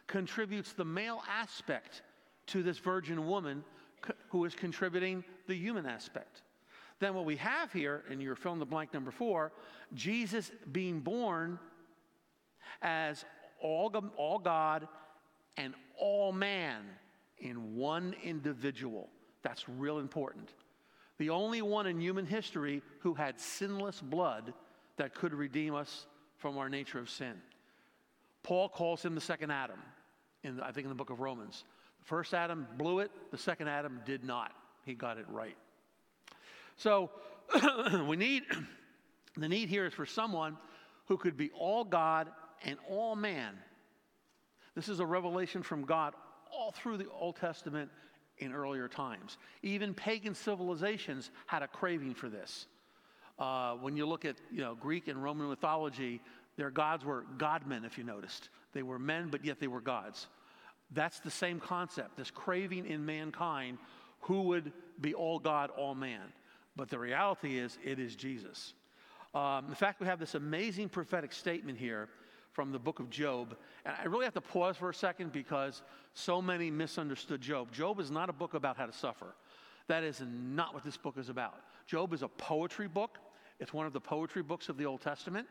contributes 0.08 0.72
the 0.72 0.84
male 0.84 1.22
aspect 1.28 2.02
to 2.48 2.62
this 2.62 2.78
virgin 2.78 3.26
woman 3.26 3.64
who 4.28 4.44
is 4.44 4.54
contributing 4.54 5.24
the 5.46 5.54
human 5.54 5.86
aspect. 5.86 6.42
Then, 7.00 7.14
what 7.14 7.25
we 7.25 7.37
have 7.37 7.73
here, 7.73 8.04
and 8.11 8.23
you're 8.23 8.37
filling 8.37 8.59
the 8.59 8.66
blank 8.66 8.92
number 8.92 9.11
four, 9.11 9.52
Jesus 9.95 10.50
being 10.71 11.00
born 11.00 11.59
as 12.83 13.25
all, 13.61 13.92
all 14.16 14.38
God 14.38 14.87
and 15.57 15.75
all 15.99 16.30
man 16.30 16.83
in 17.38 17.76
one 17.76 18.14
individual. 18.23 19.09
That's 19.42 19.69
real 19.69 19.99
important. 19.99 20.50
The 21.19 21.30
only 21.30 21.62
one 21.62 21.87
in 21.87 22.00
human 22.00 22.26
history 22.26 22.83
who 23.00 23.14
had 23.14 23.40
sinless 23.40 24.00
blood 24.00 24.52
that 24.97 25.14
could 25.14 25.35
redeem 25.35 25.75
us 25.75 26.07
from 26.37 26.59
our 26.59 26.69
nature 26.69 26.99
of 26.99 27.09
sin. 27.09 27.35
Paul 28.42 28.69
calls 28.69 29.02
him 29.02 29.14
the 29.14 29.21
second 29.21 29.50
Adam, 29.50 29.78
in, 30.42 30.61
I 30.61 30.73
think 30.73 30.85
in 30.85 30.88
the 30.90 30.95
book 30.95 31.11
of 31.11 31.21
Romans. 31.21 31.64
The 32.00 32.07
first 32.07 32.33
Adam 32.35 32.66
blew 32.76 33.00
it, 33.00 33.11
the 33.30 33.38
second 33.38 33.69
Adam 33.69 34.00
did 34.07 34.25
not. 34.25 34.52
He 34.85 34.95
got 34.95 35.19
it 35.19 35.26
right. 35.28 35.57
So 36.80 37.10
we 38.08 38.16
need, 38.16 38.44
the 39.37 39.49
need 39.49 39.68
here 39.68 39.87
is 39.87 39.92
for 39.92 40.06
someone 40.06 40.56
who 41.06 41.18
could 41.18 41.37
be 41.37 41.50
all 41.50 41.84
God 41.84 42.28
and 42.64 42.78
all 42.88 43.14
man. 43.14 43.54
This 44.75 44.88
is 44.88 45.00
a 45.00 45.06
revelation 45.06 45.62
from 45.62 45.84
God 45.84 46.14
all 46.50 46.72
through 46.72 46.96
the 46.96 47.06
Old 47.10 47.37
Testament 47.37 47.90
in 48.38 48.52
earlier 48.52 48.88
times. 48.88 49.37
Even 49.62 49.92
pagan 49.92 50.34
civilizations 50.34 51.30
had 51.46 51.62
a 51.62 51.68
craving 51.68 52.14
for 52.14 52.30
this. 52.30 52.66
Uh, 53.38 53.75
when 53.75 53.96
you 53.96 54.06
look 54.06 54.25
at 54.25 54.37
you 54.50 54.60
know, 54.60 54.75
Greek 54.75 55.08
and 55.08 55.22
Roman 55.22 55.49
mythology, 55.49 56.22
their 56.56 56.70
gods 56.70 57.04
were 57.04 57.26
godmen, 57.37 57.84
if 57.84 57.99
you 57.99 58.04
noticed. 58.04 58.49
They 58.72 58.82
were 58.82 58.99
men, 58.99 59.28
but 59.30 59.44
yet 59.44 59.60
they 59.60 59.66
were 59.66 59.80
gods. 59.80 60.28
That's 60.92 61.20
the 61.20 61.30
same 61.30 61.60
concept, 61.60 62.16
this 62.16 62.30
craving 62.30 62.87
in 62.87 63.04
mankind 63.04 63.78
who 64.20 64.42
would 64.42 64.72
be 65.00 65.14
all 65.14 65.38
God, 65.38 65.70
all 65.70 65.94
man. 65.94 66.32
But 66.76 66.88
the 66.88 66.98
reality 66.98 67.58
is, 67.58 67.78
it 67.84 67.98
is 67.98 68.16
Jesus. 68.16 68.74
Um, 69.34 69.66
in 69.68 69.74
fact, 69.74 70.00
we 70.00 70.06
have 70.06 70.18
this 70.18 70.34
amazing 70.34 70.88
prophetic 70.88 71.32
statement 71.32 71.78
here 71.78 72.08
from 72.52 72.72
the 72.72 72.78
book 72.78 72.98
of 72.98 73.10
Job. 73.10 73.56
And 73.84 73.94
I 73.98 74.04
really 74.04 74.24
have 74.24 74.34
to 74.34 74.40
pause 74.40 74.76
for 74.76 74.90
a 74.90 74.94
second 74.94 75.32
because 75.32 75.82
so 76.14 76.42
many 76.42 76.70
misunderstood 76.70 77.40
Job. 77.40 77.72
Job 77.72 78.00
is 78.00 78.10
not 78.10 78.28
a 78.28 78.32
book 78.32 78.54
about 78.54 78.76
how 78.76 78.86
to 78.86 78.92
suffer. 78.92 79.34
That 79.86 80.04
is 80.04 80.22
not 80.28 80.74
what 80.74 80.84
this 80.84 80.96
book 80.96 81.16
is 81.16 81.28
about. 81.28 81.60
Job 81.86 82.12
is 82.12 82.22
a 82.22 82.28
poetry 82.28 82.88
book, 82.88 83.18
it's 83.58 83.72
one 83.72 83.86
of 83.86 83.92
the 83.92 84.00
poetry 84.00 84.42
books 84.42 84.68
of 84.68 84.76
the 84.76 84.86
Old 84.86 85.00
Testament 85.00 85.46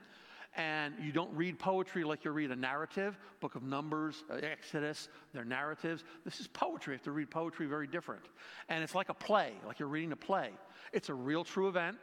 and 0.56 0.94
you 1.01 1.12
don't 1.12 1.32
read 1.36 1.60
poetry 1.60 2.03
like 2.03 2.25
you 2.25 2.32
read 2.32 2.51
a 2.51 2.56
narrative, 2.56 3.18
book 3.39 3.56
of 3.56 3.63
Numbers, 3.63 4.24
uh, 4.32 4.36
Exodus, 4.36 5.10
they're 5.34 5.46
narratives. 5.46 6.03
This 6.25 6.39
is 6.39 6.48
poetry. 6.48 6.94
You 6.94 6.98
have 6.98 7.03
to 7.03 7.12
read 7.12 7.29
poetry 7.29 7.68
very 7.68 7.88
different. 7.88 8.24
And 8.68 8.84
it's 8.84 8.96
like 8.96 9.10
a 9.10 9.13
play, 9.13 9.53
like 9.65 9.79
you're 9.79 9.88
reading 9.88 10.12
a 10.12 10.18
play. 10.18 10.51
It's 10.91 11.10
a 11.10 11.13
real 11.13 11.44
true 11.44 11.68
event. 11.68 11.98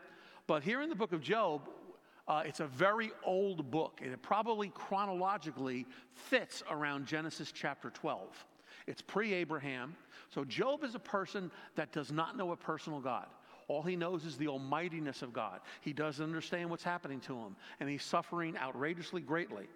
But 0.47 0.63
here 0.63 0.81
in 0.81 0.89
the 0.89 0.95
book 0.95 1.13
of 1.13 1.21
Job, 1.21 1.69
uh, 2.29 2.43
it's 2.45 2.61
a 2.61 2.67
very 2.67 3.13
old 3.25 3.71
book, 3.71 4.01
and 4.03 4.13
it 4.13 4.23
probably 4.23 4.69
chronologically 4.75 5.87
fits 6.13 6.63
around 6.71 7.07
Genesis 7.07 7.53
chapter 7.53 7.91
12. 7.91 8.45
It's 8.87 9.03
pre 9.03 9.33
Abraham. 9.35 9.97
So 10.31 10.45
Job 10.45 10.85
is 10.85 10.95
a 10.95 11.01
person 11.01 11.51
that 11.77 11.93
does 11.93 12.13
not 12.13 12.37
know 12.37 12.53
a 12.53 12.57
personal 12.57 13.01
God. 13.01 13.27
All 13.69 13.83
he 13.83 13.97
knows 13.97 14.25
is 14.25 14.37
the 14.37 14.49
almightiness 14.49 15.23
of 15.23 15.33
God. 15.33 15.61
He 15.81 15.93
doesn't 15.93 16.25
understand 16.25 16.71
what's 16.71 16.85
happening 16.85 17.21
to 17.21 17.35
him, 17.35 17.57
and 17.81 17.89
he's 17.89 18.05
suffering 18.05 18.57
outrageously 18.57 19.23
greatly. 19.23 19.67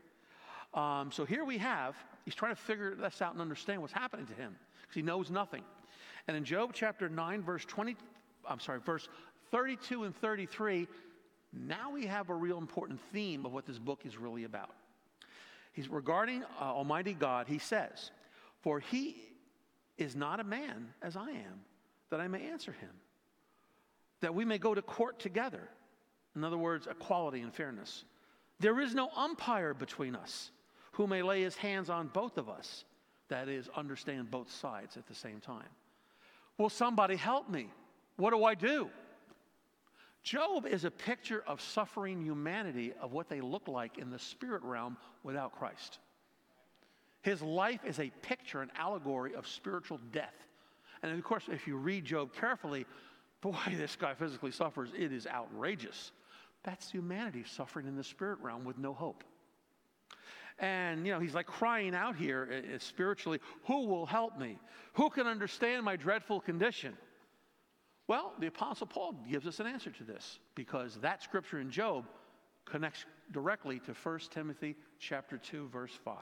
Um, 0.75 1.11
so 1.11 1.25
here 1.25 1.45
we 1.45 1.59
have, 1.59 1.97
he's 2.25 2.37
trying 2.37 2.55
to 2.55 2.61
figure 2.61 2.95
this 2.95 3.21
out 3.21 3.33
and 3.33 3.41
understand 3.41 3.81
what's 3.81 3.93
happening 3.93 4.27
to 4.27 4.35
him 4.35 4.55
because 4.83 4.95
he 4.95 5.03
knows 5.03 5.31
nothing. 5.31 5.63
And 6.29 6.37
in 6.37 6.45
Job 6.45 6.71
chapter 6.73 7.09
9, 7.09 7.43
verse 7.43 7.65
20, 7.65 7.97
I'm 8.49 8.61
sorry, 8.61 8.79
verse 8.79 9.09
32 9.51 10.05
and 10.05 10.15
33, 10.15 10.87
now 11.53 11.91
we 11.91 12.07
have 12.07 12.31
a 12.31 12.35
real 12.35 12.59
important 12.59 13.01
theme 13.13 13.45
of 13.45 13.53
what 13.53 13.67
this 13.67 13.81
book 13.81 14.03
is 14.05 14.17
really 14.17 14.45
about. 14.45 14.71
He's 15.73 15.89
regarding 15.89 16.45
uh, 16.61 16.65
Almighty 16.65 17.15
God, 17.15 17.49
he 17.49 17.59
says, 17.59 18.13
For 18.61 18.79
he 18.79 19.17
is 19.99 20.15
not 20.15 20.39
a 20.39 20.45
man 20.45 20.95
as 21.03 21.17
I 21.17 21.31
am, 21.31 21.65
that 22.11 22.21
I 22.21 22.29
may 22.29 22.47
answer 22.47 22.73
him 22.73 22.91
that 24.21 24.35
we 24.35 24.45
may 24.45 24.59
go 24.59 24.75
to 24.75 24.83
court 24.83 25.19
together. 25.19 25.69
In 26.37 26.45
other 26.45 26.59
words, 26.59 26.87
equality 26.87 27.41
and 27.41 27.53
fairness. 27.53 28.05
There 28.61 28.81
is 28.81 28.95
no 28.95 29.11
umpire 29.17 29.75
between 29.75 30.15
us 30.15 30.51
who 30.93 31.07
may 31.07 31.23
lay 31.23 31.43
his 31.43 31.57
hands 31.57 31.89
on 31.89 32.09
both 32.09 32.37
of 32.37 32.49
us, 32.49 32.85
that 33.29 33.49
is, 33.49 33.69
understand 33.75 34.31
both 34.31 34.51
sides 34.51 34.97
at 34.97 35.07
the 35.07 35.15
same 35.15 35.41
time. 35.41 35.69
Will 36.59 36.69
somebody 36.69 37.17
help 37.17 37.49
me? 37.49 37.69
What 38.17 38.31
do 38.31 38.45
I 38.45 38.55
do? 38.55 38.91
Job 40.23 40.67
is 40.67 40.85
a 40.85 40.91
picture 40.91 41.43
of 41.47 41.61
suffering 41.61 42.21
humanity 42.21 42.93
of 43.01 43.13
what 43.13 43.29
they 43.31 43.41
look 43.41 43.67
like 43.69 43.97
in 43.97 44.11
the 44.11 44.19
spirit 44.19 44.63
realm 44.63 44.99
without 45.23 45.59
Christ. 45.59 45.99
His 47.23 47.41
life 47.41 47.81
is 47.87 47.99
a 47.99 48.13
picture, 48.23 48.61
an 48.61 48.71
allegory 48.77 49.35
of 49.35 49.47
spiritual 49.47 49.99
death. 50.13 50.35
And 51.03 51.17
of 51.17 51.25
course, 51.25 51.45
if 51.51 51.67
you 51.67 51.77
read 51.77 52.05
Job 52.05 52.35
carefully, 52.35 52.85
boy, 53.41 53.57
this 53.77 53.97
guy 53.97 54.15
physically 54.15 54.51
suffers. 54.51 54.91
It 54.97 55.13
is 55.13 55.27
outrageous. 55.27 56.13
That's 56.63 56.91
humanity 56.91 57.45
suffering 57.47 57.87
in 57.87 57.97
the 57.97 58.05
spirit 58.05 58.39
realm 58.43 58.65
with 58.65 58.79
no 58.79 58.93
hope. 58.93 59.25
And, 60.59 61.07
you 61.07 61.13
know, 61.13 61.21
he's 61.21 61.35
like 61.35 61.47
crying 61.47 61.95
out 61.95 62.17
here 62.17 62.63
uh, 62.75 62.79
spiritually 62.79 63.41
Who 63.65 63.87
will 63.87 64.05
help 64.05 64.39
me? 64.39 64.59
Who 64.95 65.09
can 65.09 65.27
understand 65.27 65.85
my 65.85 65.97
dreadful 65.97 66.41
condition? 66.41 66.97
Well, 68.09 68.35
the 68.41 68.49
Apostle 68.49 68.87
Paul 68.87 69.15
gives 69.31 69.47
us 69.47 69.61
an 69.61 69.67
answer 69.67 69.91
to 69.91 70.05
this 70.05 70.41
because 70.55 70.97
that 70.97 71.23
scripture 71.23 71.61
in 71.61 71.71
Job 71.71 72.05
connects 72.65 73.05
directly 73.33 73.79
to 73.81 73.93
1 73.93 74.19
Timothy 74.31 74.77
chapter 74.99 75.39
2 75.39 75.69
verse 75.69 75.97
5 76.05 76.17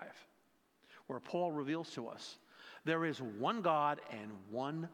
where 1.06 1.20
Paul 1.20 1.52
reveals 1.52 1.90
to 1.90 2.06
us 2.06 2.38
there 2.84 3.04
is 3.04 3.20
one 3.20 3.62
God 3.62 4.00
and 4.10 4.30
one 4.50 4.88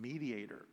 mediator 0.00 0.66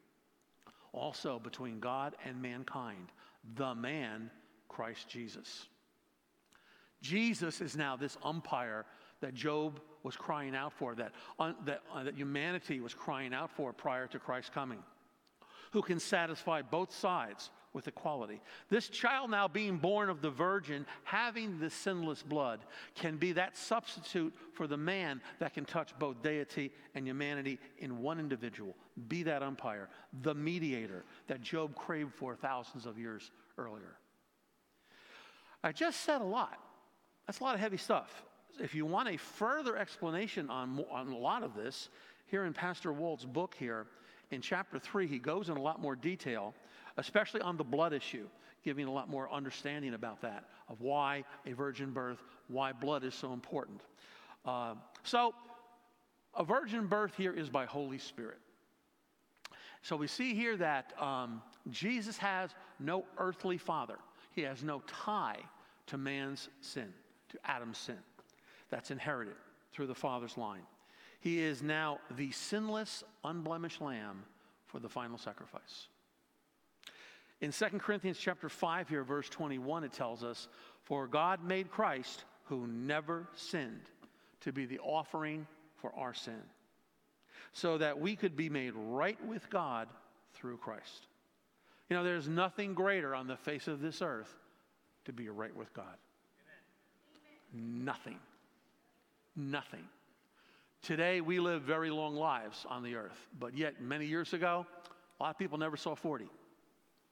also 0.94 1.40
between 1.40 1.80
God 1.80 2.16
and 2.26 2.42
mankind, 2.42 3.12
the 3.56 3.76
man 3.76 4.30
Christ 4.68 5.08
Jesus. 5.10 5.68
Jesus 7.02 7.62
is 7.62 7.76
now 7.76 7.96
this 7.96 8.18
umpire 8.24 8.86
that 9.22 9.34
Job 9.34 9.80
was 10.04 10.16
crying 10.16 10.56
out 10.56 10.74
for, 10.74 10.96
that, 10.96 11.12
uh, 11.40 11.54
that, 11.66 11.82
uh, 11.94 12.04
that 12.04 12.16
humanity 12.16 12.80
was 12.80 12.94
crying 12.94 13.34
out 13.34 13.52
for 13.52 13.74
prior 13.74 14.08
to 14.08 14.20
Christ's 14.20 14.50
coming 14.50 14.80
who 15.72 15.82
can 15.82 16.00
satisfy 16.00 16.62
both 16.62 16.92
sides 16.92 17.50
with 17.74 17.88
equality. 17.88 18.42
This 18.70 18.90
child, 18.90 19.30
now 19.30 19.48
being 19.48 19.78
born 19.78 20.10
of 20.10 20.22
the 20.22 20.30
virgin, 20.30 20.86
having 21.04 21.60
the 21.60 21.70
sinless 21.70 22.24
blood, 22.24 22.60
can 22.96 23.18
be 23.18 23.34
that 23.34 23.56
substitute 23.56 24.34
for 24.54 24.68
the 24.68 24.78
man 24.78 25.22
that 25.40 25.54
can 25.54 25.66
touch 25.66 25.98
both 26.00 26.22
deity 26.24 26.72
and 26.96 27.06
humanity 27.06 27.60
in 27.78 28.02
one 28.02 28.20
individual. 28.20 28.76
Be 29.08 29.24
that 29.24 29.44
umpire, 29.44 29.90
the 30.22 30.34
mediator 30.34 31.06
that 31.28 31.42
Job 31.42 31.76
craved 31.76 32.14
for 32.16 32.36
thousands 32.36 32.86
of 32.86 32.98
years 32.98 33.32
earlier. 33.58 33.98
I 35.64 35.72
just 35.72 36.02
said 36.02 36.22
a 36.22 36.26
lot. 36.26 36.58
That's 37.28 37.40
a 37.40 37.44
lot 37.44 37.54
of 37.54 37.62
heavy 37.62 37.78
stuff. 37.78 38.24
If 38.60 38.74
you 38.74 38.86
want 38.86 39.10
a 39.10 39.18
further 39.18 39.78
explanation 39.78 40.50
on, 40.50 40.84
on 40.92 41.10
a 41.10 41.18
lot 41.18 41.44
of 41.44 41.54
this, 41.54 41.90
here 42.26 42.46
in 42.46 42.54
Pastor 42.54 42.92
Walt's 42.92 43.26
book 43.26 43.56
here, 43.58 43.86
in 44.32 44.42
chapter 44.42 44.78
3, 44.80 45.08
he 45.08 45.18
goes 45.18 45.50
in 45.50 45.58
a 45.58 45.62
lot 45.62 45.82
more 45.82 45.96
detail, 45.96 46.54
especially 46.98 47.42
on 47.42 47.58
the 47.58 47.64
blood 47.64 47.94
issue, 47.94 48.28
giving 48.64 48.86
a 48.86 48.92
lot 48.92 49.10
more 49.10 49.32
understanding 49.32 49.94
about 49.94 50.22
that, 50.22 50.46
of 50.68 50.82
why 50.82 51.24
a 51.46 51.54
virgin 51.54 51.92
birth, 51.92 52.22
why 52.48 52.72
blood 52.72 53.04
is 53.04 53.14
so 53.14 53.34
important. 53.34 53.82
Uh, 54.46 54.76
so, 55.04 55.34
a 56.36 56.44
virgin 56.44 56.88
birth 56.88 57.16
here 57.16 57.34
is 57.34 57.50
by 57.50 57.66
Holy 57.66 57.98
Spirit. 57.98 58.38
So, 59.82 59.96
we 59.96 60.08
see 60.08 60.34
here 60.34 60.58
that 60.58 60.94
um, 61.02 61.42
Jesus 61.70 62.18
has 62.18 62.52
no 62.80 63.06
earthly 63.18 63.58
father, 63.58 63.98
he 64.32 64.42
has 64.42 64.64
no 64.64 64.82
tie 64.88 65.40
to 65.88 65.98
man's 65.98 66.50
sin, 66.62 66.94
to 67.30 67.38
Adam's 67.46 67.78
sin. 67.78 67.98
That's 68.70 68.92
inherited 68.92 69.36
through 69.74 69.88
the 69.88 69.96
father's 69.96 70.38
line. 70.38 70.62
He 71.20 71.42
is 71.42 71.62
now 71.62 72.00
the 72.16 72.32
sinless, 72.32 73.04
unblemished 73.24 73.82
lamb 73.82 74.24
for 74.68 74.80
the 74.80 74.88
final 74.88 75.18
sacrifice. 75.18 75.88
In 77.42 77.52
2 77.52 77.66
Corinthians 77.80 78.18
chapter 78.18 78.50
5 78.50 78.90
here 78.90 79.04
verse 79.04 79.30
21 79.30 79.84
it 79.84 79.94
tells 79.94 80.24
us 80.24 80.48
for 80.84 81.08
God 81.08 81.44
made 81.44 81.72
Christ 81.72 82.26
who 82.46 82.68
never 82.68 83.28
sinned 83.36 83.90
to 84.42 84.52
be 84.52 84.66
the 84.66 84.80
offering 84.80 85.48
for 85.78 85.94
our 85.96 86.14
sin 86.14 86.42
so 87.54 87.78
that 87.78 88.00
we 88.00 88.16
could 88.16 88.36
be 88.36 88.50
made 88.50 88.74
right 88.76 89.18
with 89.26 89.50
God 89.50 89.88
through 90.34 90.58
Christ. 90.58 91.08
You 91.90 91.96
know 91.96 92.04
there's 92.04 92.28
nothing 92.28 92.74
greater 92.74 93.16
on 93.16 93.28
the 93.28 93.38
face 93.38 93.68
of 93.68 93.82
this 93.82 94.02
earth 94.02 94.34
to 95.06 95.14
be 95.14 95.30
right 95.30 95.56
with 95.56 95.74
God. 95.74 95.86
Amen. 97.56 97.86
Nothing. 97.86 98.20
Nothing. 99.36 99.86
Today, 100.82 101.20
we 101.20 101.40
live 101.40 101.64
very 101.64 101.90
long 101.90 102.16
lives 102.16 102.66
on 102.70 102.84
the 102.84 102.96
earth, 102.96 103.28
but 103.38 103.58
yet 103.58 103.82
many 103.82 104.06
years 104.06 104.34
ago, 104.34 104.66
a 105.20 105.24
lot 105.24 105.30
of 105.32 105.38
people 105.38 105.58
never 105.58 105.76
saw 105.76 105.96
40. 105.96 106.30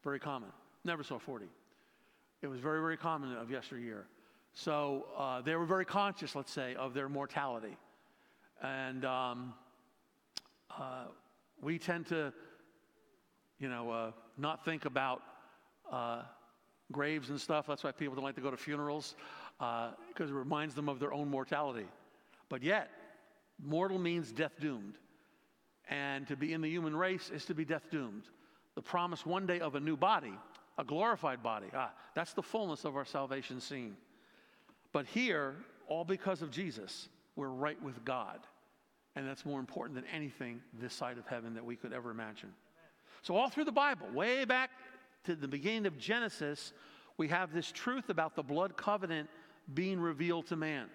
Very 0.04 0.20
common. 0.20 0.50
Never 0.84 1.04
saw 1.04 1.20
40. 1.20 1.46
It 2.42 2.48
was 2.48 2.60
very, 2.60 2.80
very 2.82 2.98
common 2.98 3.36
of 3.36 3.50
yesteryear. 3.50 4.06
So 4.54 5.06
uh, 5.18 5.42
they 5.42 5.56
were 5.56 5.66
very 5.66 5.86
conscious, 5.86 6.36
let's 6.36 6.52
say, 6.52 6.76
of 6.76 6.94
their 6.94 7.10
mortality. 7.10 7.78
And 8.62 9.06
um, 9.06 9.54
uh, 10.72 11.06
we 11.62 11.78
tend 11.78 12.08
to, 12.08 12.34
you 13.60 13.70
know, 13.70 13.92
uh, 13.92 14.12
not 14.38 14.66
think 14.66 14.86
about 14.86 15.22
uh, 15.92 16.22
graves 16.92 17.30
and 17.30 17.40
stuff. 17.40 17.66
That's 17.68 17.84
why 17.84 17.92
people 17.92 18.16
don't 18.16 18.24
like 18.24 18.36
to 18.36 18.42
go 18.42 18.52
to 18.52 18.58
funerals, 18.58 19.16
because 19.58 19.94
uh, 20.22 20.26
it 20.26 20.32
reminds 20.32 20.76
them 20.76 20.90
of 20.90 21.00
their 21.00 21.14
own 21.14 21.30
mortality. 21.30 21.88
But 22.50 22.64
yet, 22.64 22.90
Mortal 23.64 23.98
means 23.98 24.32
death 24.32 24.54
doomed. 24.60 24.98
And 25.90 26.28
to 26.28 26.36
be 26.36 26.54
in 26.54 26.62
the 26.62 26.70
human 26.70 26.96
race 26.96 27.30
is 27.34 27.46
to 27.46 27.54
be 27.54 27.66
death 27.66 27.90
doomed. 27.92 28.24
The 28.78 28.84
promise 28.84 29.26
one 29.26 29.48
day 29.48 29.60
of 29.60 29.74
a 29.74 29.80
new 29.80 29.98
body, 29.98 30.36
a 30.78 30.84
glorified 30.84 31.42
body. 31.42 31.66
Ah, 31.74 31.90
that's 32.14 32.34
the 32.34 32.44
fullness 32.44 32.86
of 32.86 32.96
our 32.96 33.06
salvation 33.06 33.60
seen. 33.60 33.98
But 34.92 35.08
here, 35.08 35.56
all 35.88 36.06
because 36.06 36.44
of 36.44 36.52
Jesus, 36.52 37.10
we're 37.36 37.48
right 37.48 37.82
with 37.82 38.06
God. 38.06 38.40
And 39.16 39.28
that's 39.28 39.48
more 39.48 39.60
important 39.60 39.96
than 39.96 40.06
anything 40.14 40.62
this 40.80 40.94
side 40.94 41.18
of 41.18 41.26
heaven 41.26 41.56
that 41.56 41.66
we 41.66 41.76
could 41.76 41.92
ever 41.92 42.12
imagine. 42.12 42.54
So, 43.24 43.36
all 43.36 43.50
through 43.50 43.66
the 43.66 43.72
Bible, 43.72 44.10
way 44.14 44.46
back 44.46 44.70
to 45.24 45.34
the 45.34 45.48
beginning 45.48 45.88
of 45.88 45.98
Genesis, 45.98 46.72
we 47.18 47.30
have 47.30 47.52
this 47.52 47.72
truth 47.72 48.10
about 48.10 48.36
the 48.36 48.44
blood 48.44 48.78
covenant 48.78 49.28
being 49.74 50.00
revealed 50.00 50.46
to 50.50 50.56
man 50.56 50.86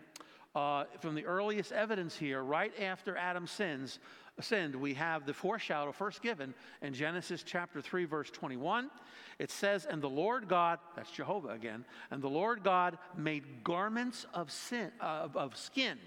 uh, 0.54 0.84
from 1.00 1.14
the 1.14 1.24
earliest 1.24 1.72
evidence 1.72 2.16
here, 2.16 2.42
right 2.42 2.72
after 2.80 3.16
Adam 3.16 3.46
sins, 3.46 3.98
sinned, 4.40 4.74
we 4.74 4.94
have 4.94 5.26
the 5.26 5.34
foreshadow 5.34 5.92
first 5.92 6.22
given 6.22 6.54
in 6.80 6.94
Genesis 6.94 7.42
chapter 7.42 7.80
3, 7.80 8.04
verse 8.06 8.30
21. 8.30 8.90
It 9.38 9.50
says, 9.50 9.86
And 9.86 10.00
the 10.00 10.08
Lord 10.08 10.48
God, 10.48 10.78
that's 10.96 11.10
Jehovah 11.10 11.48
again, 11.48 11.84
and 12.10 12.22
the 12.22 12.28
Lord 12.28 12.62
God 12.62 12.98
made 13.16 13.64
garments 13.64 14.26
of, 14.32 14.50
sin, 14.50 14.90
uh, 15.00 15.28
of 15.34 15.56
skin, 15.56 15.98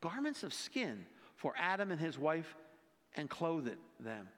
garments 0.00 0.42
of 0.42 0.54
skin 0.54 1.04
for 1.36 1.54
Adam 1.58 1.90
and 1.90 2.00
his 2.00 2.18
wife 2.18 2.56
and 3.14 3.28
clothed 3.28 3.76
them. 4.00 4.28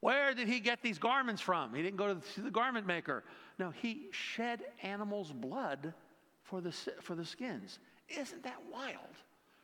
Where 0.00 0.32
did 0.34 0.48
he 0.48 0.60
get 0.60 0.80
these 0.82 0.98
garments 0.98 1.42
from? 1.42 1.74
He 1.74 1.82
didn't 1.82 1.98
go 1.98 2.08
to 2.08 2.14
the, 2.14 2.26
to 2.34 2.40
the 2.40 2.50
garment 2.50 2.86
maker. 2.86 3.22
No, 3.58 3.70
he 3.70 4.08
shed 4.12 4.62
animals' 4.82 5.32
blood 5.32 5.92
for 6.42 6.60
the, 6.60 6.72
for 6.72 7.14
the 7.14 7.24
skins. 7.24 7.78
Isn't 8.08 8.42
that 8.44 8.58
wild? 8.72 8.96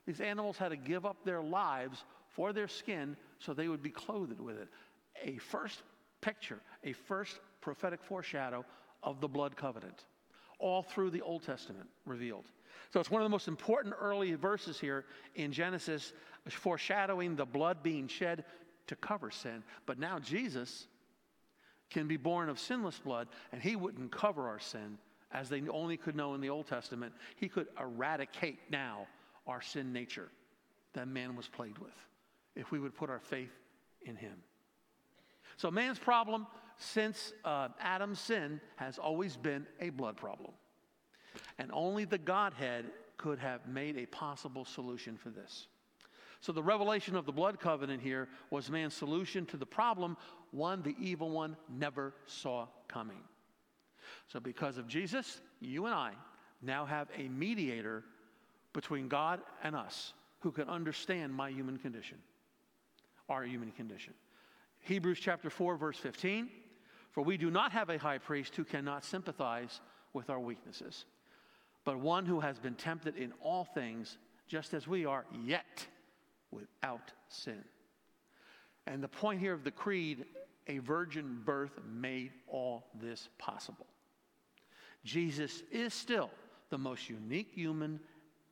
These 0.07 0.21
animals 0.21 0.59
had 0.59 0.69
to 0.69 0.77
give 0.77 1.07
up 1.07 1.17
their 1.25 1.43
lives 1.43 2.05
for 2.37 2.53
their 2.53 2.69
skin 2.69 3.17
so 3.39 3.53
they 3.55 3.69
would 3.69 3.83
be 3.83 3.91
clothed 3.91 4.41
with 4.41 4.59
it. 4.59 4.69
A 5.25 5.39
first 5.39 5.83
picture, 6.21 6.61
a 6.85 6.93
first 6.93 7.41
prophetic 7.61 8.03
foreshadow 8.03 8.65
of 9.03 9.21
the 9.21 9.29
blood 9.29 9.57
covenant, 9.57 10.05
all 10.59 10.83
through 10.83 11.11
the 11.11 11.23
Old 11.23 11.43
Testament 11.43 11.89
revealed. 12.05 12.45
So 12.93 13.01
it's 13.01 13.11
one 13.11 13.23
of 13.23 13.25
the 13.25 13.31
most 13.31 13.49
important 13.49 13.95
early 13.99 14.35
verses 14.35 14.79
here 14.79 15.07
in 15.35 15.51
Genesis, 15.51 16.13
foreshadowing 16.49 17.35
the 17.35 17.47
blood 17.47 17.83
being 17.83 18.07
shed 18.07 18.45
to 18.87 18.97
cover 18.97 19.31
sin. 19.31 19.65
But 19.87 19.99
now 19.99 20.19
Jesus 20.19 20.87
can 21.91 22.07
be 22.07 22.17
born 22.17 22.49
of 22.49 22.59
sinless 22.59 22.99
blood, 22.99 23.29
and 23.53 23.63
he 23.63 23.77
wouldn't 23.77 24.13
cover 24.13 24.47
our 24.47 24.61
sin 24.61 24.99
as 25.33 25.49
they 25.49 25.63
only 25.69 25.97
could 25.97 26.15
know 26.15 26.35
in 26.35 26.41
the 26.41 26.51
Old 26.51 26.67
Testament, 26.67 27.13
he 27.37 27.49
could 27.49 27.67
eradicate 27.81 28.59
now 28.71 29.07
our 29.47 29.61
sin 29.61 29.93
nature 29.93 30.29
that 30.93 31.09
man 31.09 31.37
was 31.37 31.49
plagued 31.49 31.79
with 31.79 31.93
if 32.57 32.71
we 32.71 32.79
would 32.79 32.95
put 32.95 33.11
our 33.11 33.21
faith 33.21 33.53
in 34.03 34.17
him. 34.17 34.35
So, 35.57 35.71
man's 35.71 35.99
problem 35.99 36.47
since 36.77 37.33
uh, 37.45 37.69
Adam's 37.81 38.21
sin 38.21 38.61
has 38.77 38.99
always 38.99 39.37
been 39.37 39.67
a 39.81 39.91
blood 39.91 40.17
problem. 40.17 40.53
And 41.59 41.71
only 41.73 42.05
the 42.05 42.19
Godhead 42.19 42.87
could 43.17 43.39
have 43.39 43.67
made 43.67 43.97
a 43.97 44.07
possible 44.07 44.65
solution 44.65 45.17
for 45.17 45.31
this. 45.31 45.69
So 46.41 46.53
the 46.53 46.63
revelation 46.63 47.17
of 47.17 47.27
the 47.27 47.33
blood 47.33 47.59
covenant 47.59 48.03
here 48.03 48.29
was 48.51 48.71
man's 48.71 48.95
solution 48.95 49.47
to 49.47 49.57
the 49.57 49.67
problem, 49.67 50.17
one 50.51 50.83
the 50.83 50.95
evil 51.01 51.31
one 51.31 51.57
never 51.69 52.15
saw 52.27 52.69
coming. 52.89 53.23
So 54.29 54.39
because 54.39 54.79
of 54.79 54.87
Jesus, 54.87 55.41
you 55.61 55.87
and 55.87 55.95
I 55.95 56.13
now 56.63 56.85
have 56.85 57.09
a 57.17 57.29
mediator 57.29 58.05
between 58.73 59.09
God 59.09 59.41
and 59.65 59.75
us 59.75 60.13
who 60.41 60.53
can 60.53 60.69
understand 60.69 61.35
my 61.35 61.51
human 61.51 61.79
condition, 61.79 62.19
our 63.29 63.45
human 63.45 63.73
condition. 63.73 64.15
Hebrews 64.81 65.19
chapter 65.21 65.51
4 65.51 65.77
verse 65.77 65.99
15, 65.99 66.49
for 67.11 67.23
we 67.23 67.37
do 67.37 67.51
not 67.51 67.73
have 67.73 67.91
a 67.91 67.99
high 67.99 68.19
priest 68.19 68.55
who 68.57 68.65
cannot 68.65 69.05
sympathize 69.05 69.81
with 70.13 70.31
our 70.31 70.41
weaknesses, 70.41 71.05
but 71.85 71.99
one 71.99 72.27
who 72.27 72.41
has 72.41 72.59
been 72.59 72.75
tempted 72.75 73.17
in 73.17 73.33
all 73.41 73.65
things 73.65 74.19
just 74.47 74.75
as 74.75 74.87
we 74.87 75.05
are, 75.05 75.25
yet 75.45 75.87
without 76.51 77.13
sin. 77.29 77.65
And 78.87 79.03
the 79.03 79.09
point 79.09 79.41
here 79.41 79.53
of 79.53 79.65
the 79.65 79.73
creed 79.73 80.25
a 80.69 80.79
virgin 80.79 81.43
birth 81.45 81.79
made 81.89 82.33
all 82.49 82.87
this 83.01 83.29
possible. 83.39 83.87
Jesus 85.05 85.63
is 85.71 85.95
still 85.95 86.31
the 86.71 86.79
most 86.79 87.09
unique 87.09 87.51
human 87.53 88.01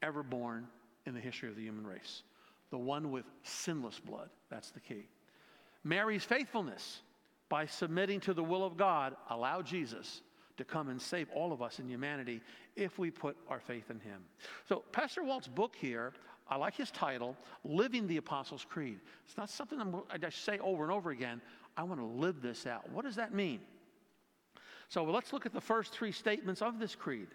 ever 0.03 0.23
born 0.23 0.69
in 1.07 1.15
the 1.15 1.21
history 1.21 1.49
of 1.49 1.57
the 1.57 1.63
human 1.63 1.87
race. 1.87 2.23
The 2.70 2.79
one 2.79 3.11
with 3.11 3.24
sinless 3.42 4.00
blood. 4.00 4.31
That's 4.50 4.70
the 4.70 4.81
key. 4.81 5.09
Mary's 5.85 6.24
faithfulness 6.24 7.03
by 7.48 7.66
submitting 7.66 8.20
to 8.20 8.35
the 8.35 8.42
will 8.42 8.64
of 8.64 8.77
God 8.77 9.16
allowed 9.31 9.66
Jesus 9.66 10.22
to 10.57 10.64
come 10.64 10.88
and 10.88 11.00
save 11.00 11.29
all 11.35 11.53
of 11.53 11.62
us 11.62 11.79
in 11.79 11.88
humanity 11.88 12.40
if 12.77 12.98
we 12.98 13.11
put 13.11 13.37
our 13.48 13.61
faith 13.61 13.90
in 13.90 14.00
him. 14.00 14.22
So, 14.68 14.85
Pastor 14.92 15.22
Walt's 15.22 15.48
book 15.48 15.74
here 15.77 16.12
I 16.48 16.57
like 16.57 16.77
his 16.77 16.90
title, 16.90 17.37
Living 17.64 18.07
the 18.07 18.18
Apostles' 18.18 18.66
Creed. 18.68 19.00
It's 19.24 19.37
not 19.37 19.48
something 19.48 19.81
I'm, 19.81 20.03
I 20.11 20.29
say 20.29 20.59
over 20.59 20.83
and 20.83 20.92
over 20.92 21.11
again. 21.11 21.40
I 21.77 21.83
want 21.85 22.00
to 22.00 22.07
live 22.07 22.42
this 22.42 22.66
out. 22.66 22.88
What 22.90 23.05
does 23.05 23.16
that 23.16 23.33
mean? 23.33 23.61
So 24.88 25.05
let's 25.05 25.33
look 25.33 25.46
at 25.46 25.53
the 25.53 25.61
first 25.61 25.92
three 25.92 26.12
statements 26.12 26.61
of 26.61 26.79
this 26.79 26.94
creed. 26.94 27.29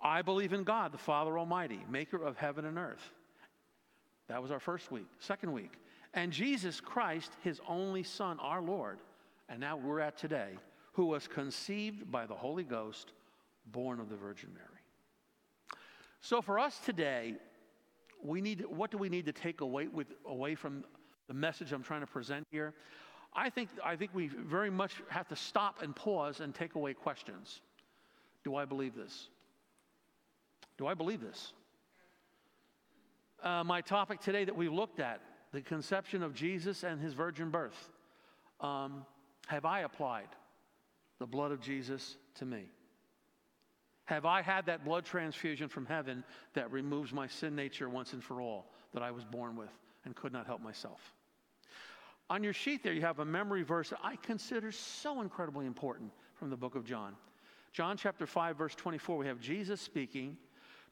I 0.00 0.22
believe 0.22 0.52
in 0.52 0.64
God, 0.64 0.92
the 0.92 0.98
Father 0.98 1.38
Almighty, 1.38 1.80
maker 1.90 2.22
of 2.22 2.36
heaven 2.36 2.64
and 2.64 2.78
earth. 2.78 3.10
That 4.28 4.42
was 4.42 4.50
our 4.50 4.60
first 4.60 4.90
week. 4.90 5.06
Second 5.18 5.52
week. 5.52 5.72
And 6.14 6.32
Jesus 6.32 6.80
Christ, 6.80 7.32
his 7.42 7.60
only 7.68 8.02
Son, 8.02 8.38
our 8.40 8.62
Lord. 8.62 8.98
And 9.48 9.60
now 9.60 9.76
we're 9.76 10.00
at 10.00 10.16
today, 10.16 10.50
who 10.92 11.06
was 11.06 11.26
conceived 11.26 12.10
by 12.10 12.26
the 12.26 12.34
Holy 12.34 12.62
Ghost, 12.62 13.12
born 13.66 14.00
of 14.00 14.08
the 14.08 14.16
Virgin 14.16 14.50
Mary. 14.54 14.68
So 16.20 16.40
for 16.40 16.58
us 16.58 16.78
today, 16.78 17.34
we 18.22 18.40
need, 18.40 18.64
what 18.66 18.90
do 18.90 18.96
we 18.96 19.08
need 19.08 19.26
to 19.26 19.32
take 19.32 19.60
away, 19.60 19.88
with, 19.88 20.06
away 20.26 20.54
from 20.54 20.84
the 21.28 21.34
message 21.34 21.72
I'm 21.72 21.82
trying 21.82 22.00
to 22.00 22.06
present 22.06 22.46
here? 22.50 22.74
I 23.34 23.50
think, 23.50 23.68
I 23.84 23.96
think 23.96 24.12
we 24.14 24.28
very 24.28 24.70
much 24.70 24.94
have 25.08 25.28
to 25.28 25.36
stop 25.36 25.82
and 25.82 25.94
pause 25.94 26.40
and 26.40 26.54
take 26.54 26.76
away 26.76 26.94
questions. 26.94 27.60
Do 28.44 28.56
I 28.56 28.64
believe 28.64 28.94
this? 28.94 29.28
Do 30.78 30.86
I 30.86 30.94
believe 30.94 31.20
this? 31.20 31.52
Uh, 33.44 33.62
my 33.62 33.82
topic 33.82 34.20
today 34.20 34.42
that 34.42 34.56
we 34.56 34.70
looked 34.70 35.00
at, 35.00 35.20
the 35.52 35.60
conception 35.60 36.22
of 36.22 36.34
Jesus 36.34 36.82
and 36.82 36.98
his 36.98 37.12
virgin 37.12 37.50
birth. 37.50 37.90
Um, 38.62 39.04
have 39.48 39.66
I 39.66 39.80
applied 39.80 40.28
the 41.18 41.26
blood 41.26 41.52
of 41.52 41.60
Jesus 41.60 42.16
to 42.36 42.46
me? 42.46 42.64
Have 44.06 44.24
I 44.24 44.40
had 44.40 44.64
that 44.66 44.82
blood 44.82 45.04
transfusion 45.04 45.68
from 45.68 45.84
heaven 45.84 46.24
that 46.54 46.72
removes 46.72 47.12
my 47.12 47.26
sin 47.26 47.54
nature 47.54 47.90
once 47.90 48.14
and 48.14 48.24
for 48.24 48.40
all 48.40 48.72
that 48.94 49.02
I 49.02 49.10
was 49.10 49.24
born 49.24 49.56
with 49.56 49.70
and 50.06 50.16
could 50.16 50.32
not 50.32 50.46
help 50.46 50.62
myself? 50.62 51.12
On 52.30 52.42
your 52.42 52.54
sheet 52.54 52.82
there, 52.82 52.94
you 52.94 53.02
have 53.02 53.18
a 53.18 53.26
memory 53.26 53.62
verse 53.62 53.90
that 53.90 54.00
I 54.02 54.16
consider 54.16 54.72
so 54.72 55.20
incredibly 55.20 55.66
important 55.66 56.10
from 56.34 56.48
the 56.48 56.56
book 56.56 56.76
of 56.76 56.86
John. 56.86 57.14
John 57.72 57.98
chapter 57.98 58.26
5, 58.26 58.56
verse 58.56 58.74
24, 58.74 59.18
we 59.18 59.26
have 59.26 59.38
Jesus 59.38 59.82
speaking. 59.82 60.38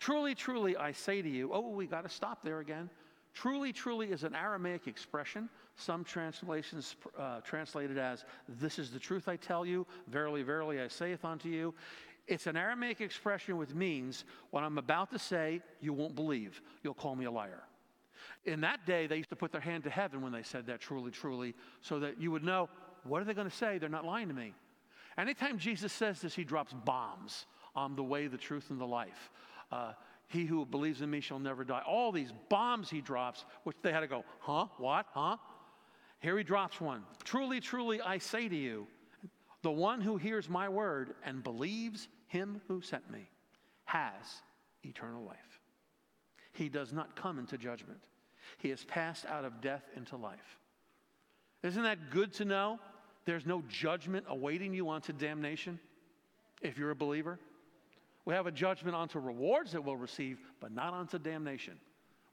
Truly, 0.02 0.34
truly, 0.34 0.76
I 0.76 0.90
say 0.90 1.22
to 1.22 1.28
you, 1.28 1.52
oh, 1.52 1.68
we 1.68 1.86
got 1.86 2.02
to 2.02 2.08
stop 2.08 2.42
there 2.42 2.58
again. 2.58 2.90
Truly, 3.34 3.72
truly 3.72 4.10
is 4.10 4.24
an 4.24 4.34
Aramaic 4.34 4.88
expression. 4.88 5.48
Some 5.76 6.02
translations 6.02 6.96
uh, 7.16 7.40
translate 7.42 7.88
it 7.88 7.96
as, 7.96 8.24
This 8.48 8.80
is 8.80 8.90
the 8.90 8.98
truth 8.98 9.28
I 9.28 9.36
tell 9.36 9.64
you. 9.64 9.86
Verily, 10.08 10.42
verily, 10.42 10.80
I 10.80 10.88
saith 10.88 11.24
unto 11.24 11.48
you. 11.48 11.72
It's 12.26 12.48
an 12.48 12.56
Aramaic 12.56 13.00
expression 13.00 13.56
which 13.58 13.74
means 13.74 14.24
what 14.50 14.64
I'm 14.64 14.76
about 14.76 15.12
to 15.12 15.20
say, 15.20 15.60
you 15.80 15.92
won't 15.92 16.16
believe. 16.16 16.60
You'll 16.82 16.94
call 16.94 17.14
me 17.14 17.26
a 17.26 17.30
liar. 17.30 17.62
In 18.44 18.60
that 18.62 18.84
day, 18.84 19.06
they 19.06 19.18
used 19.18 19.30
to 19.30 19.36
put 19.36 19.52
their 19.52 19.60
hand 19.60 19.84
to 19.84 19.90
heaven 19.90 20.20
when 20.20 20.32
they 20.32 20.42
said 20.42 20.66
that 20.66 20.80
truly, 20.80 21.12
truly, 21.12 21.54
so 21.80 22.00
that 22.00 22.20
you 22.20 22.32
would 22.32 22.42
know 22.42 22.68
what 23.04 23.22
are 23.22 23.24
they 23.24 23.34
going 23.34 23.48
to 23.48 23.56
say? 23.56 23.78
They're 23.78 23.88
not 23.88 24.04
lying 24.04 24.26
to 24.26 24.34
me. 24.34 24.52
Anytime 25.16 25.58
Jesus 25.58 25.92
says 25.92 26.20
this, 26.20 26.34
he 26.34 26.42
drops 26.42 26.72
bombs 26.72 27.46
on 27.76 27.94
the 27.94 28.02
way, 28.02 28.26
the 28.26 28.36
truth, 28.36 28.70
and 28.70 28.80
the 28.80 28.86
life. 28.86 29.30
Uh, 29.72 29.92
he 30.28 30.44
who 30.44 30.64
believes 30.64 31.00
in 31.00 31.10
me 31.10 31.20
shall 31.20 31.38
never 31.38 31.64
die. 31.64 31.82
All 31.86 32.12
these 32.12 32.32
bombs 32.48 32.88
he 32.88 33.00
drops, 33.00 33.44
which 33.64 33.76
they 33.82 33.90
had 33.90 34.00
to 34.00 34.06
go, 34.06 34.24
huh? 34.40 34.66
What? 34.78 35.06
Huh? 35.12 35.38
Here 36.20 36.38
he 36.38 36.44
drops 36.44 36.80
one. 36.80 37.02
Truly, 37.24 37.58
truly, 37.58 38.00
I 38.00 38.18
say 38.18 38.48
to 38.48 38.56
you, 38.56 38.86
the 39.62 39.70
one 39.70 40.00
who 40.00 40.16
hears 40.16 40.48
my 40.48 40.68
word 40.68 41.14
and 41.24 41.42
believes 41.42 42.08
him 42.28 42.60
who 42.68 42.80
sent 42.80 43.10
me 43.10 43.28
has 43.84 44.42
eternal 44.84 45.24
life. 45.24 45.60
He 46.52 46.68
does 46.68 46.92
not 46.92 47.16
come 47.16 47.38
into 47.38 47.56
judgment, 47.56 48.00
he 48.58 48.68
has 48.68 48.84
passed 48.84 49.26
out 49.26 49.44
of 49.44 49.60
death 49.60 49.82
into 49.96 50.16
life. 50.16 50.58
Isn't 51.62 51.82
that 51.82 52.10
good 52.10 52.32
to 52.34 52.44
know? 52.44 52.78
There's 53.24 53.46
no 53.46 53.62
judgment 53.68 54.26
awaiting 54.28 54.74
you 54.74 54.88
onto 54.88 55.12
damnation 55.12 55.78
if 56.60 56.76
you're 56.76 56.90
a 56.90 56.96
believer. 56.96 57.38
We 58.24 58.34
have 58.34 58.46
a 58.46 58.52
judgment 58.52 58.94
onto 58.94 59.18
rewards 59.18 59.72
that 59.72 59.84
we'll 59.84 59.96
receive, 59.96 60.38
but 60.60 60.72
not 60.72 60.94
onto 60.94 61.18
damnation. 61.18 61.74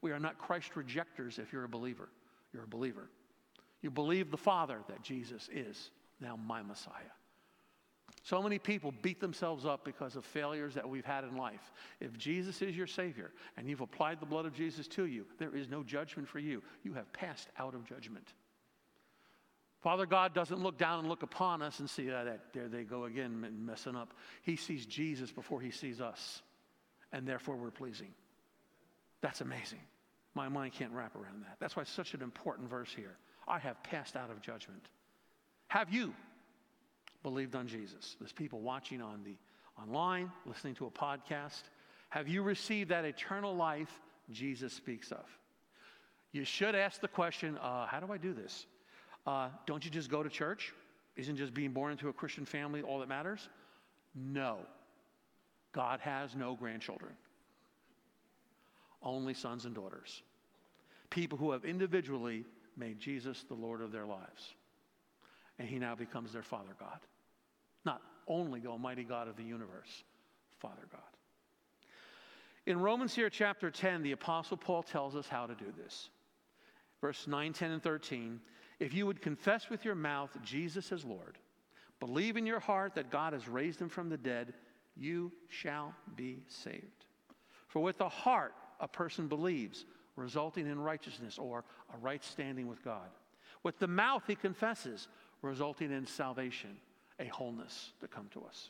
We 0.01 0.11
are 0.11 0.19
not 0.19 0.37
Christ 0.37 0.75
rejectors 0.75 1.39
if 1.39 1.51
you're 1.51 1.63
a 1.63 1.69
believer. 1.69 2.09
You're 2.53 2.63
a 2.63 2.67
believer. 2.67 3.09
You 3.81 3.89
believe 3.89 4.31
the 4.31 4.37
Father 4.37 4.79
that 4.87 5.01
Jesus 5.01 5.49
is 5.51 5.91
now 6.19 6.35
my 6.35 6.61
Messiah. 6.61 6.93
So 8.23 8.41
many 8.41 8.59
people 8.59 8.93
beat 9.01 9.19
themselves 9.19 9.65
up 9.65 9.85
because 9.85 10.15
of 10.15 10.25
failures 10.25 10.73
that 10.75 10.87
we've 10.87 11.05
had 11.05 11.23
in 11.23 11.37
life. 11.37 11.71
If 11.99 12.17
Jesus 12.17 12.61
is 12.61 12.75
your 12.75 12.87
Savior 12.87 13.31
and 13.57 13.67
you've 13.67 13.81
applied 13.81 14.19
the 14.19 14.25
blood 14.25 14.45
of 14.45 14.53
Jesus 14.53 14.87
to 14.89 15.05
you, 15.05 15.25
there 15.37 15.55
is 15.55 15.69
no 15.69 15.83
judgment 15.83 16.27
for 16.27 16.39
you. 16.39 16.61
You 16.83 16.93
have 16.93 17.11
passed 17.13 17.49
out 17.57 17.73
of 17.73 17.85
judgment. 17.85 18.33
Father 19.81 20.05
God 20.05 20.33
doesn't 20.33 20.61
look 20.61 20.77
down 20.77 20.99
and 20.99 21.07
look 21.07 21.23
upon 21.23 21.61
us 21.61 21.79
and 21.79 21.89
see 21.89 22.11
oh, 22.11 22.25
that 22.25 22.53
there 22.53 22.67
they 22.67 22.83
go 22.83 23.05
again 23.05 23.65
messing 23.65 23.95
up. 23.95 24.13
He 24.41 24.57
sees 24.57 24.85
Jesus 24.85 25.31
before 25.31 25.61
he 25.61 25.71
sees 25.71 26.01
us, 26.01 26.41
and 27.13 27.25
therefore 27.25 27.55
we're 27.55 27.71
pleasing. 27.71 28.13
That's 29.21 29.41
amazing. 29.41 29.79
My 30.35 30.49
mind 30.49 30.73
can't 30.73 30.91
wrap 30.91 31.15
around 31.15 31.43
that. 31.43 31.57
That's 31.59 31.75
why 31.75 31.83
it's 31.83 31.91
such 31.91 32.13
an 32.13 32.21
important 32.21 32.69
verse 32.69 32.93
here. 32.93 33.17
I 33.47 33.59
have 33.59 33.81
passed 33.83 34.15
out 34.15 34.29
of 34.29 34.41
judgment. 34.41 34.85
Have 35.67 35.91
you 35.91 36.13
believed 37.23 37.55
on 37.55 37.67
Jesus? 37.67 38.15
There's 38.19 38.33
people 38.33 38.59
watching 38.59 39.01
on 39.01 39.23
the 39.23 39.35
online, 39.81 40.31
listening 40.45 40.75
to 40.75 40.85
a 40.87 40.91
podcast. 40.91 41.63
Have 42.09 42.27
you 42.27 42.43
received 42.43 42.89
that 42.89 43.05
eternal 43.05 43.55
life 43.55 44.01
Jesus 44.29 44.73
speaks 44.73 45.11
of? 45.11 45.25
You 46.31 46.43
should 46.43 46.75
ask 46.75 47.01
the 47.01 47.07
question, 47.07 47.57
uh, 47.57 47.87
how 47.87 47.99
do 47.99 48.11
I 48.11 48.17
do 48.17 48.33
this? 48.33 48.65
Uh, 49.29 49.49
don't 49.67 49.85
you 49.85 49.91
just 49.91 50.09
go 50.09 50.23
to 50.23 50.29
church? 50.29 50.73
Isn't 51.15 51.35
just 51.35 51.53
being 51.53 51.71
born 51.71 51.91
into 51.91 52.09
a 52.09 52.13
Christian 52.13 52.45
family 52.45 52.81
all 52.81 52.97
that 52.97 53.07
matters? 53.07 53.47
No. 54.15 54.57
God 55.71 55.99
has 55.99 56.35
no 56.35 56.55
grandchildren, 56.55 57.11
only 59.03 59.35
sons 59.35 59.65
and 59.65 59.75
daughters. 59.75 60.23
People 61.11 61.37
who 61.37 61.51
have 61.51 61.63
individually 61.63 62.43
made 62.75 62.99
Jesus 62.99 63.45
the 63.47 63.53
Lord 63.53 63.81
of 63.81 63.91
their 63.91 64.07
lives 64.07 64.55
and 65.59 65.67
he 65.67 65.77
now 65.77 65.93
becomes 65.93 66.33
their 66.33 66.41
Father 66.41 66.75
God. 66.79 66.99
Not 67.85 68.01
only 68.27 68.61
the 68.61 68.69
Almighty 68.69 69.03
God 69.03 69.27
of 69.27 69.35
the 69.35 69.43
universe, 69.43 70.03
Father 70.57 70.87
God. 70.91 71.01
In 72.65 72.79
Romans 72.79 73.13
here, 73.13 73.29
chapter 73.29 73.69
10, 73.69 74.01
the 74.01 74.13
Apostle 74.13 74.57
Paul 74.57 74.81
tells 74.81 75.15
us 75.15 75.27
how 75.27 75.45
to 75.45 75.53
do 75.53 75.71
this. 75.77 76.09
Verse 76.99 77.27
9, 77.27 77.53
10, 77.53 77.71
and 77.71 77.83
13. 77.83 78.39
If 78.79 78.93
you 78.93 79.05
would 79.05 79.21
confess 79.21 79.69
with 79.69 79.83
your 79.83 79.95
mouth 79.95 80.35
Jesus 80.43 80.91
as 80.91 81.03
Lord, 81.03 81.37
believe 81.99 82.37
in 82.37 82.45
your 82.45 82.59
heart 82.59 82.95
that 82.95 83.11
God 83.11 83.33
has 83.33 83.47
raised 83.47 83.81
him 83.81 83.89
from 83.89 84.09
the 84.09 84.17
dead, 84.17 84.53
you 84.95 85.31
shall 85.49 85.93
be 86.15 86.43
saved. 86.47 87.05
For 87.67 87.81
with 87.81 87.97
the 87.97 88.09
heart 88.09 88.53
a 88.79 88.87
person 88.87 89.27
believes, 89.27 89.85
resulting 90.15 90.65
in 90.65 90.79
righteousness 90.79 91.37
or 91.37 91.63
a 91.93 91.97
right 91.97 92.23
standing 92.23 92.67
with 92.67 92.83
God. 92.83 93.09
With 93.63 93.79
the 93.79 93.87
mouth 93.87 94.23
he 94.27 94.35
confesses, 94.35 95.07
resulting 95.41 95.91
in 95.91 96.05
salvation, 96.05 96.77
a 97.19 97.25
wholeness 97.25 97.91
to 98.01 98.07
come 98.07 98.27
to 98.33 98.43
us. 98.43 98.69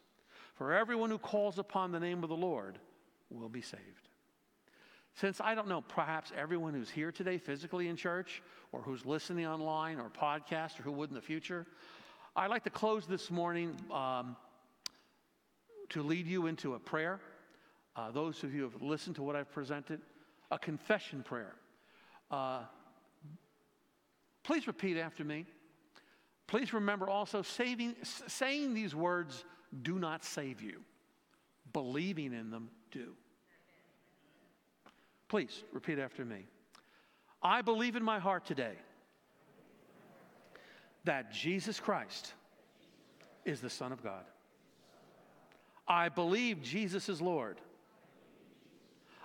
For 0.55 0.73
everyone 0.73 1.09
who 1.09 1.19
calls 1.19 1.59
upon 1.59 1.91
the 1.91 1.99
name 1.99 2.23
of 2.23 2.29
the 2.29 2.35
Lord 2.35 2.79
will 3.29 3.49
be 3.49 3.61
saved. 3.61 4.08
Since 5.19 5.41
I 5.41 5.53
don't 5.53 5.67
know, 5.67 5.81
perhaps 5.81 6.31
everyone 6.37 6.73
who's 6.73 6.89
here 6.89 7.11
today 7.11 7.37
physically 7.37 7.89
in 7.89 7.97
church 7.97 8.41
or 8.71 8.81
who's 8.81 9.05
listening 9.05 9.45
online 9.45 9.99
or 9.99 10.09
podcast 10.09 10.79
or 10.79 10.83
who 10.83 10.93
would 10.93 11.09
in 11.09 11.15
the 11.15 11.21
future, 11.21 11.65
I'd 12.37 12.49
like 12.49 12.63
to 12.63 12.69
close 12.69 13.05
this 13.05 13.29
morning 13.29 13.75
um, 13.91 14.37
to 15.89 16.03
lead 16.03 16.25
you 16.25 16.47
into 16.47 16.75
a 16.75 16.79
prayer. 16.79 17.19
Uh, 17.97 18.11
those 18.11 18.45
of 18.45 18.53
you 18.53 18.61
who 18.61 18.69
have 18.69 18.81
listened 18.81 19.17
to 19.17 19.23
what 19.23 19.35
I've 19.35 19.51
presented, 19.51 19.99
a 20.51 20.57
confession 20.57 21.21
prayer. 21.21 21.55
Uh, 22.31 22.61
please 24.43 24.67
repeat 24.67 24.97
after 24.97 25.25
me. 25.25 25.45
Please 26.47 26.71
remember 26.71 27.09
also 27.09 27.41
saving, 27.41 27.93
saying 28.03 28.73
these 28.73 28.95
words 28.95 29.43
do 29.81 29.99
not 29.99 30.23
save 30.23 30.61
you, 30.61 30.79
believing 31.73 32.31
in 32.31 32.51
them 32.51 32.69
do. 32.91 33.15
Please 35.29 35.63
repeat 35.71 35.99
after 35.99 36.25
me. 36.25 36.47
I 37.41 37.61
believe 37.61 37.95
in 37.95 38.03
my 38.03 38.19
heart 38.19 38.45
today 38.45 38.73
that 41.05 41.31
Jesus 41.31 41.79
Christ 41.79 42.33
is 43.45 43.61
the 43.61 43.69
Son 43.69 43.91
of 43.91 44.03
God. 44.03 44.25
I 45.87 46.09
believe 46.09 46.61
Jesus 46.61 47.07
is 47.07 47.21
Lord. 47.21 47.61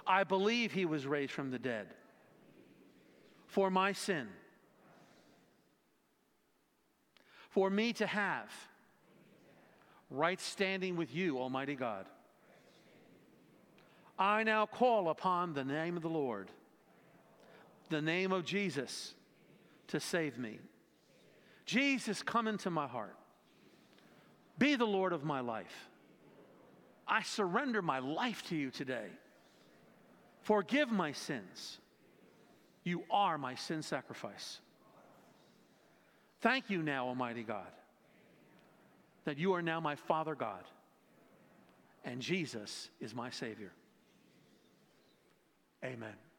I 0.07 0.25
believe 0.25 0.73
he 0.73 0.85
was 0.85 1.07
raised 1.07 1.33
from 1.33 1.51
the 1.51 1.59
dead 1.59 1.89
for 3.47 3.71
my 3.71 3.93
sin, 3.93 4.27
for 7.51 7.71
me 7.71 7.93
to 7.95 8.07
have 8.07 8.51
right 10.11 10.41
standing 10.41 10.97
with 10.97 11.15
you, 11.15 11.39
Almighty 11.39 11.75
God. 11.75 12.07
I 14.19 14.45
now 14.45 14.67
call 14.67 15.09
upon 15.09 15.55
the 15.55 15.65
name 15.65 15.97
of 15.97 16.03
the 16.03 16.09
Lord, 16.09 16.51
the 17.91 18.03
name 18.03 18.33
of 18.33 18.45
Jesus, 18.45 19.15
to 19.89 19.99
save 19.99 20.39
me. 20.39 20.59
Jesus, 21.67 22.23
come 22.23 22.47
into 22.47 22.71
my 22.71 22.87
heart. 22.87 23.17
Be 24.59 24.77
the 24.77 24.87
Lord 24.87 25.13
of 25.13 25.25
my 25.25 25.41
life. 25.41 25.89
I 27.09 27.23
surrender 27.23 27.83
my 27.83 27.99
life 27.99 28.43
to 28.49 28.57
you 28.57 28.71
today. 28.71 29.09
Forgive 30.43 30.91
my 30.91 31.13
sins. 31.13 31.79
You 32.85 33.03
are 33.11 33.37
my 33.39 33.55
sin 33.55 33.83
sacrifice. 33.83 34.61
Thank 36.41 36.69
you 36.69 36.83
now, 36.83 37.09
Almighty 37.09 37.43
God, 37.43 37.73
that 39.25 39.39
you 39.39 39.55
are 39.55 39.63
now 39.63 39.81
my 39.81 39.97
Father 39.97 40.35
God, 40.35 40.63
and 42.05 42.21
Jesus 42.21 42.91
is 43.01 43.15
my 43.15 43.31
Savior. 43.31 43.73
Amen. 45.85 46.34